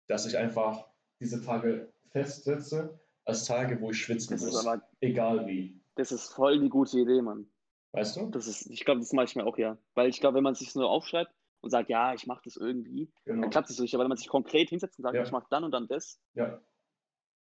Dass 0.06 0.26
ich 0.26 0.38
einfach 0.38 0.88
diese 1.20 1.44
Tage 1.44 1.92
festsetze 2.10 2.98
als 3.24 3.44
Tage, 3.44 3.80
wo 3.80 3.90
ich 3.90 4.00
schwitzen 4.00 4.32
Das 4.32 4.42
muss, 4.42 4.66
aber, 4.66 4.82
egal 5.00 5.46
wie, 5.46 5.78
das 5.98 6.12
ist 6.12 6.32
voll 6.32 6.60
die 6.60 6.68
gute 6.68 6.98
Idee, 6.98 7.20
Mann. 7.20 7.50
weißt 7.92 8.16
du? 8.16 8.30
Das 8.30 8.46
ist, 8.46 8.70
ich 8.70 8.84
glaube, 8.84 9.00
das 9.00 9.12
mache 9.12 9.26
ich 9.26 9.36
mir 9.36 9.44
auch, 9.44 9.58
ja. 9.58 9.76
Weil 9.94 10.08
ich 10.08 10.20
glaube, 10.20 10.36
wenn 10.36 10.44
man 10.44 10.54
sich 10.54 10.72
so 10.72 10.86
aufschreibt 10.86 11.32
und 11.60 11.70
sagt, 11.70 11.88
ja, 11.90 12.14
ich 12.14 12.26
mache 12.26 12.42
das 12.44 12.56
irgendwie, 12.56 13.10
Genau. 13.24 13.42
dann 13.42 13.50
klappt 13.50 13.70
es 13.70 13.78
nicht. 13.78 13.94
Aber 13.94 14.04
wenn 14.04 14.08
man 14.10 14.18
sich 14.18 14.28
konkret 14.28 14.68
hinsetzt 14.70 14.98
und 14.98 15.02
sagt, 15.02 15.14
Ja. 15.16 15.22
ich 15.22 15.32
mache 15.32 15.46
dann 15.50 15.64
und 15.64 15.70
dann 15.72 15.86
das, 15.88 16.20
Ja, 16.34 16.60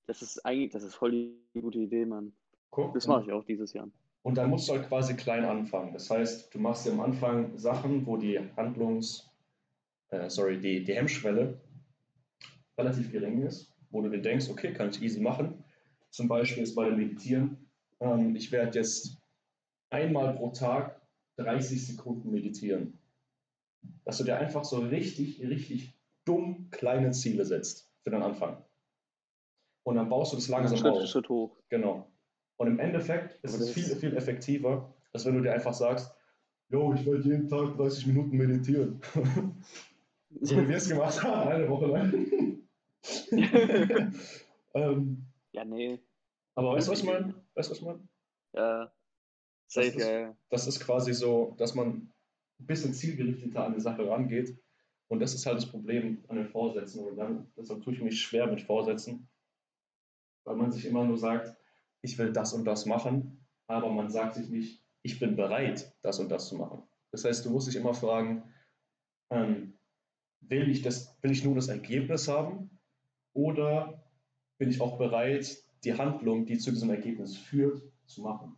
das 0.07 0.23
ist 0.23 0.45
eigentlich, 0.45 0.73
das 0.73 0.83
ist 0.83 0.95
voll 0.95 1.11
die 1.13 1.61
gute 1.61 1.79
Idee, 1.79 2.05
Mann. 2.07 2.33
guck. 2.71 2.95
Das 2.95 3.07
mache 3.07 3.25
ich 3.25 3.33
auch 3.33 3.45
dieses 3.45 3.73
Jahr. 3.73 3.89
Und 4.23 4.37
dann 4.37 4.51
musst 4.51 4.69
du 4.69 4.73
halt 4.75 4.89
quasi 4.89 5.15
klein 5.17 5.45
anfangen. 5.45 5.93
Das 5.93 6.11
heißt, 6.11 6.53
du 6.55 6.59
machst 6.59 6.87
dir 6.87 6.93
am 6.93 7.01
Anfang 7.01 7.57
Sachen, 7.57 8.05
wo 8.07 8.17
die 8.17 8.39
Handlungs, 8.57 9.29
äh, 10.11 10.29
sorry, 10.29 10.59
die, 10.61 10.85
die 10.85 10.95
Hemmschwelle 10.95 11.61
relativ 12.77 13.11
gering 13.13 13.43
ist, 13.43 13.73
wo 13.91 14.03
du 14.03 14.09
dir 14.11 14.21
denkst, 14.21 14.49
okay, 14.51 14.73
kann 14.73 14.91
ich 14.91 15.03
easy 15.03 15.21
machen. 15.21 15.65
Zum 16.11 16.29
Beispiel 16.29 16.63
ist 16.63 16.75
bei 16.75 16.87
dem 16.89 16.97
Meditieren, 16.99 17.69
ähm, 18.01 18.35
ich 18.37 18.51
werde 18.53 18.79
jetzt 18.79 19.17
einmal 19.91 20.35
pro 20.35 20.51
Tag 20.51 21.01
30 21.37 21.87
Sekunden 21.87 22.31
meditieren. 22.31 22.99
Dass 24.05 24.19
du 24.19 24.25
dir 24.25 24.37
einfach 24.39 24.65
so 24.65 24.79
richtig, 24.79 25.41
richtig 25.41 25.95
dumm 26.25 26.69
kleine 26.71 27.11
Ziele 27.13 27.45
setzt 27.45 27.91
für 28.03 28.11
den 28.11 28.23
Anfang. 28.23 28.63
Und 29.85 29.97
dann 29.97 30.09
baust 30.09 30.33
du 30.33 30.37
das 30.37 30.49
langsam 30.49 30.79
Schritt 30.79 30.93
auf. 30.93 31.07
Schritt 31.09 31.29
hoch. 31.29 31.57
Genau. 31.69 32.11
Und 32.57 32.67
im 32.67 32.79
Endeffekt 32.79 33.43
ist 33.45 33.55
es 33.55 33.61
das 33.61 33.71
viel, 33.71 33.85
viel 33.97 34.17
effektiver, 34.17 34.93
als 35.13 35.25
wenn 35.25 35.35
du 35.35 35.41
dir 35.43 35.53
einfach 35.53 35.73
sagst, 35.73 36.15
jo, 36.69 36.93
ich 36.93 37.07
werde 37.07 37.23
jeden 37.23 37.49
Tag 37.49 37.77
30 37.77 38.07
Minuten 38.09 38.37
meditieren. 38.37 39.01
so 40.41 40.57
wie 40.57 40.69
wir 40.69 40.77
es 40.77 40.89
gemacht 40.89 41.23
haben, 41.23 41.49
eine 41.51 41.69
Woche 41.69 41.87
lang. 41.87 42.63
ähm, 44.75 45.27
ja, 45.53 45.65
nee. 45.65 45.99
aber 46.55 46.73
weißt 46.73 46.89
du, 46.89 46.93
was 46.93 46.99
ich 47.01 47.07
meine? 47.07 47.35
Weißt 47.55 47.69
du, 47.69 47.73
was 47.73 47.79
ich 47.79 47.85
meine? 47.85 48.01
Ja. 48.55 48.93
Safe, 49.69 49.87
ist- 49.87 49.99
ja, 49.99 50.21
ja. 50.21 50.37
Das 50.51 50.67
ist 50.67 50.81
quasi 50.81 51.15
so, 51.15 51.55
dass 51.59 51.75
man 51.75 52.13
ein 52.61 52.67
bisschen 52.67 52.95
zielgerichteter 52.95 53.65
an 53.65 53.75
die 53.75 53.81
Sache 53.81 54.09
rangeht. 54.09 54.59
Und 55.09 55.21
das 55.21 55.35
ist 55.35 55.47
halt 55.47 55.57
das 55.57 55.71
Problem 55.71 56.25
an 56.29 56.37
den 56.37 56.49
Vorsätzen. 56.49 57.07
Und 57.07 57.17
dann, 57.17 57.51
deshalb 57.57 57.83
tue 57.83 57.95
ich 57.95 58.03
mich 58.03 58.21
schwer 58.21 58.47
mit 58.47 58.61
Vorsätzen, 58.61 59.29
weil 60.45 60.57
man 60.57 60.71
sich 60.71 60.85
immer 60.85 61.05
nur 61.05 61.17
sagt, 61.17 61.57
ich 62.03 62.19
will 62.19 62.33
das 62.33 62.53
und 62.53 62.65
das 62.65 62.87
machen, 62.87 63.47
aber 63.67 63.91
man 63.91 64.11
sagt 64.11 64.35
sich 64.35 64.49
nicht, 64.49 64.85
ich 65.03 65.19
bin 65.19 65.37
bereit, 65.37 65.95
das 66.03 66.19
und 66.19 66.29
das 66.29 66.49
zu 66.49 66.57
machen. 66.57 66.83
Das 67.11 67.25
heißt, 67.25 67.45
du 67.45 67.51
musst 67.51 67.69
dich 67.69 67.77
immer 67.77 67.95
fragen, 67.95 68.53
ähm, 69.31 69.79
will, 70.41 70.69
ich 70.71 70.83
das, 70.83 71.17
will 71.23 71.31
ich 71.31 71.45
nur 71.45 71.55
das 71.55 71.69
Ergebnis 71.69 72.29
haben 72.29 72.79
oder 73.33 74.05
bin 74.59 74.71
ich 74.71 74.81
auch 74.81 74.99
bereit, 74.99 75.65
die 75.85 75.95
Handlung, 75.95 76.47
die 76.47 76.59
zu 76.59 76.71
diesem 76.71 76.91
Ergebnis 76.91 77.37
führt, 77.37 77.83
zu 78.07 78.23
machen? 78.23 78.57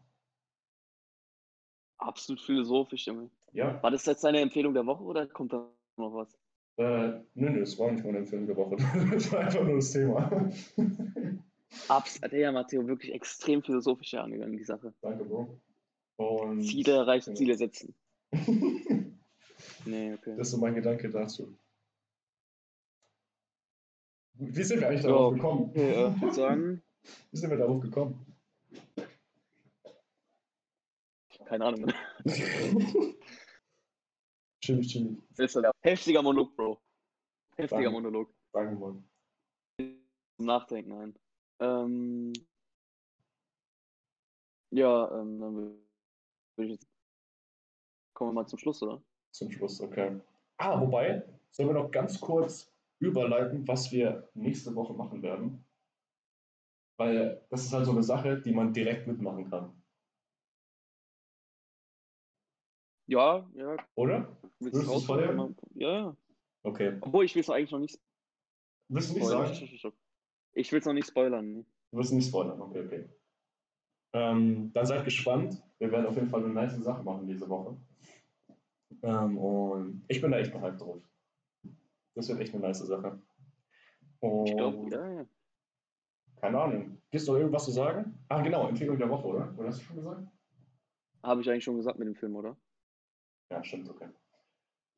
Absolut 1.98 2.40
philosophisch, 2.40 3.06
Junge. 3.06 3.30
Ja, 3.52 3.82
War 3.82 3.90
das 3.90 4.06
jetzt 4.06 4.22
deine 4.22 4.40
Empfehlung 4.40 4.74
der 4.74 4.86
Woche 4.86 5.02
oder 5.02 5.26
kommt 5.26 5.52
da 5.52 5.68
noch 5.96 6.14
was? 6.14 6.32
Äh, 6.76 7.20
nö, 7.34 7.50
nö, 7.50 7.60
das 7.60 7.78
war 7.78 7.90
nicht 7.90 8.04
meine 8.04 8.18
Empfehlung 8.18 8.46
der 8.46 8.56
Woche. 8.56 8.76
Das 9.12 9.32
war 9.32 9.40
einfach 9.40 9.64
nur 9.64 9.76
das 9.76 9.92
Thema. 9.92 10.50
Abs, 11.88 12.20
ja 12.32 12.52
Matteo 12.52 12.86
wirklich 12.86 13.12
extrem 13.12 13.62
philosophisch 13.62 14.14
angegangen, 14.14 14.56
die 14.56 14.64
Sache. 14.64 14.92
Danke, 15.02 15.24
Bro. 15.24 15.60
Und 16.16 16.62
Ziele 16.62 16.92
erreichen, 16.92 17.30
genau. 17.34 17.38
Ziele 17.38 17.56
setzen. 17.56 17.94
Nee, 19.84 20.14
okay. 20.14 20.36
das 20.36 20.48
ist 20.48 20.52
so 20.52 20.58
mein 20.58 20.74
Gedanke 20.74 21.10
dazu. 21.10 21.54
Wie 24.34 24.62
sind 24.62 24.80
wir 24.80 24.88
eigentlich 24.88 25.02
Ja, 25.02 25.10
darauf 25.10 25.34
gekommen? 25.34 25.70
Okay, 25.70 25.92
äh, 25.92 26.08
ich 26.14 26.22
würde 26.22 26.34
sagen, 26.34 26.82
Wie 27.30 27.36
sind 27.36 27.50
wir 27.50 27.58
darauf 27.58 27.80
gekommen? 27.82 28.26
keine 31.50 31.64
Ahnung. 31.64 31.92
Ist 34.68 35.54
ja 35.54 35.70
heftiger 35.80 36.22
Monolog, 36.22 36.54
Bro. 36.56 36.80
Heftiger 37.56 37.82
Danke. 37.82 37.90
Monolog. 37.90 38.34
Danke, 38.52 38.74
Mann. 38.76 39.04
Zum 39.78 40.46
Nachdenken 40.46 40.92
ein. 40.92 41.18
Ähm, 41.60 42.32
ja, 44.70 45.20
ähm, 45.20 45.40
dann 45.40 45.54
würde 45.54 45.78
ich 46.58 46.70
jetzt. 46.72 46.86
Kommen 48.14 48.30
wir 48.30 48.34
mal 48.34 48.46
zum 48.46 48.58
Schluss, 48.58 48.82
oder? 48.82 49.02
Zum 49.32 49.50
Schluss, 49.50 49.80
okay. 49.80 50.20
Ah, 50.58 50.80
wobei, 50.80 51.22
sollen 51.50 51.70
wir 51.70 51.74
noch 51.74 51.90
ganz 51.90 52.20
kurz 52.20 52.70
überleiten, 52.98 53.66
was 53.66 53.90
wir 53.92 54.28
nächste 54.34 54.74
Woche 54.74 54.92
machen 54.92 55.22
werden? 55.22 55.64
Weil 56.98 57.46
das 57.48 57.64
ist 57.64 57.72
halt 57.72 57.86
so 57.86 57.92
eine 57.92 58.02
Sache, 58.02 58.40
die 58.40 58.52
man 58.52 58.72
direkt 58.74 59.06
mitmachen 59.06 59.48
kann. 59.48 59.72
Ja, 63.10 63.44
ja. 63.54 63.76
Oder? 63.96 64.36
Willst 64.60 64.82
du 64.82 64.86
du's 64.86 65.04
feiern? 65.04 65.30
raushauen? 65.38 65.56
Ja, 65.74 65.92
ja. 65.98 66.16
Okay. 66.62 66.96
Obwohl, 67.00 67.24
ich 67.24 67.34
will 67.34 67.40
es 67.40 67.50
eigentlich 67.50 67.72
noch 67.72 67.80
nicht 67.80 67.98
Willst 68.88 69.10
du 69.10 69.14
nicht 69.14 69.24
spoilern. 69.26 69.54
sagen? 69.54 69.94
Ich 70.52 70.72
will 70.72 70.78
es 70.78 70.84
noch 70.86 70.92
nicht 70.92 71.08
spoilern. 71.08 71.52
ne? 71.52 71.64
Du 71.90 71.98
wirst 71.98 72.12
nicht 72.12 72.28
spoilern, 72.28 72.60
okay, 72.60 72.84
okay. 72.86 73.08
Ähm, 74.12 74.72
dann 74.72 74.86
seid 74.86 75.04
gespannt. 75.04 75.60
Wir 75.78 75.90
werden 75.90 76.06
auf 76.06 76.14
jeden 76.14 76.28
Fall 76.28 76.44
eine 76.44 76.52
nice 76.54 76.76
Sache 76.76 77.02
machen 77.02 77.26
diese 77.26 77.48
Woche. 77.48 77.76
Ähm, 79.02 79.38
und 79.38 80.04
ich 80.08 80.20
bin 80.20 80.30
da 80.30 80.38
echt 80.38 80.54
hyped 80.54 80.80
drauf. 80.80 81.02
Das 82.14 82.28
wird 82.28 82.40
echt 82.40 82.54
eine 82.54 82.62
nice 82.62 82.78
Sache. 82.78 83.20
Und 84.20 84.46
Ich 84.46 84.56
glaube, 84.56 84.88
ja, 84.90 85.12
ja. 85.20 85.26
keine 86.36 86.60
Ahnung. 86.60 87.00
Gibt's 87.10 87.26
noch 87.26 87.36
irgendwas 87.36 87.64
zu 87.64 87.70
sagen? 87.72 88.18
Ah, 88.28 88.40
genau, 88.42 88.68
Empfehlung 88.68 88.98
der 88.98 89.08
Woche, 89.08 89.26
oder? 89.26 89.54
Oder 89.56 89.68
hast 89.68 89.80
du 89.80 89.84
schon 89.84 89.96
gesagt? 89.96 90.28
Habe 91.22 91.40
ich 91.40 91.50
eigentlich 91.50 91.64
schon 91.64 91.76
gesagt 91.76 91.98
mit 91.98 92.06
dem 92.08 92.14
Film, 92.16 92.36
oder? 92.36 92.56
Ja, 93.50 93.64
stimmt, 93.64 93.90
okay. 93.90 94.08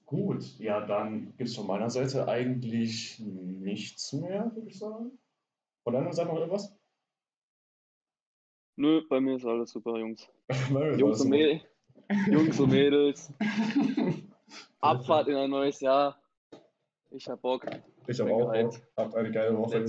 Gut, 0.07 0.59
ja, 0.59 0.85
dann 0.85 1.35
gibt 1.39 1.49
es 1.49 1.57
von 1.57 1.67
meiner 1.67 1.89
Seite 1.89 2.29
eigentlich 2.29 3.19
nichts 3.19 4.13
mehr, 4.13 4.51
würde 4.55 4.69
ich 4.69 4.79
sagen. 4.79 5.19
Von 5.85 5.95
deiner 5.95 6.13
Seite 6.13 6.29
noch 6.29 6.37
irgendwas? 6.37 6.77
Nö, 8.77 9.03
bei 9.09 9.21
mir 9.21 9.37
ist 9.37 9.47
alles 9.47 9.71
super, 9.71 9.99
Jungs. 9.99 10.29
Jungs 10.99 11.21
und, 11.23 11.31
Mädels, 11.31 11.63
Jungs 12.31 12.61
und 12.61 12.71
Mädels. 12.71 13.33
Abfahrt 14.81 15.29
in 15.29 15.37
ein 15.37 15.51
neues 15.51 15.81
Jahr. 15.81 16.21
Ich 17.11 17.29
hab 17.29 17.41
Bock. 17.41 17.67
Ich 18.07 18.19
bin 18.19 18.31
auch. 18.31 18.53
Bock. 18.53 18.75
Habt 18.97 19.15
eine 19.15 19.31
geile 19.31 19.57
Woche. 19.57 19.85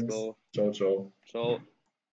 Ciao, 0.54 0.72
ciao. 0.72 1.12
Ciao. 1.26 1.60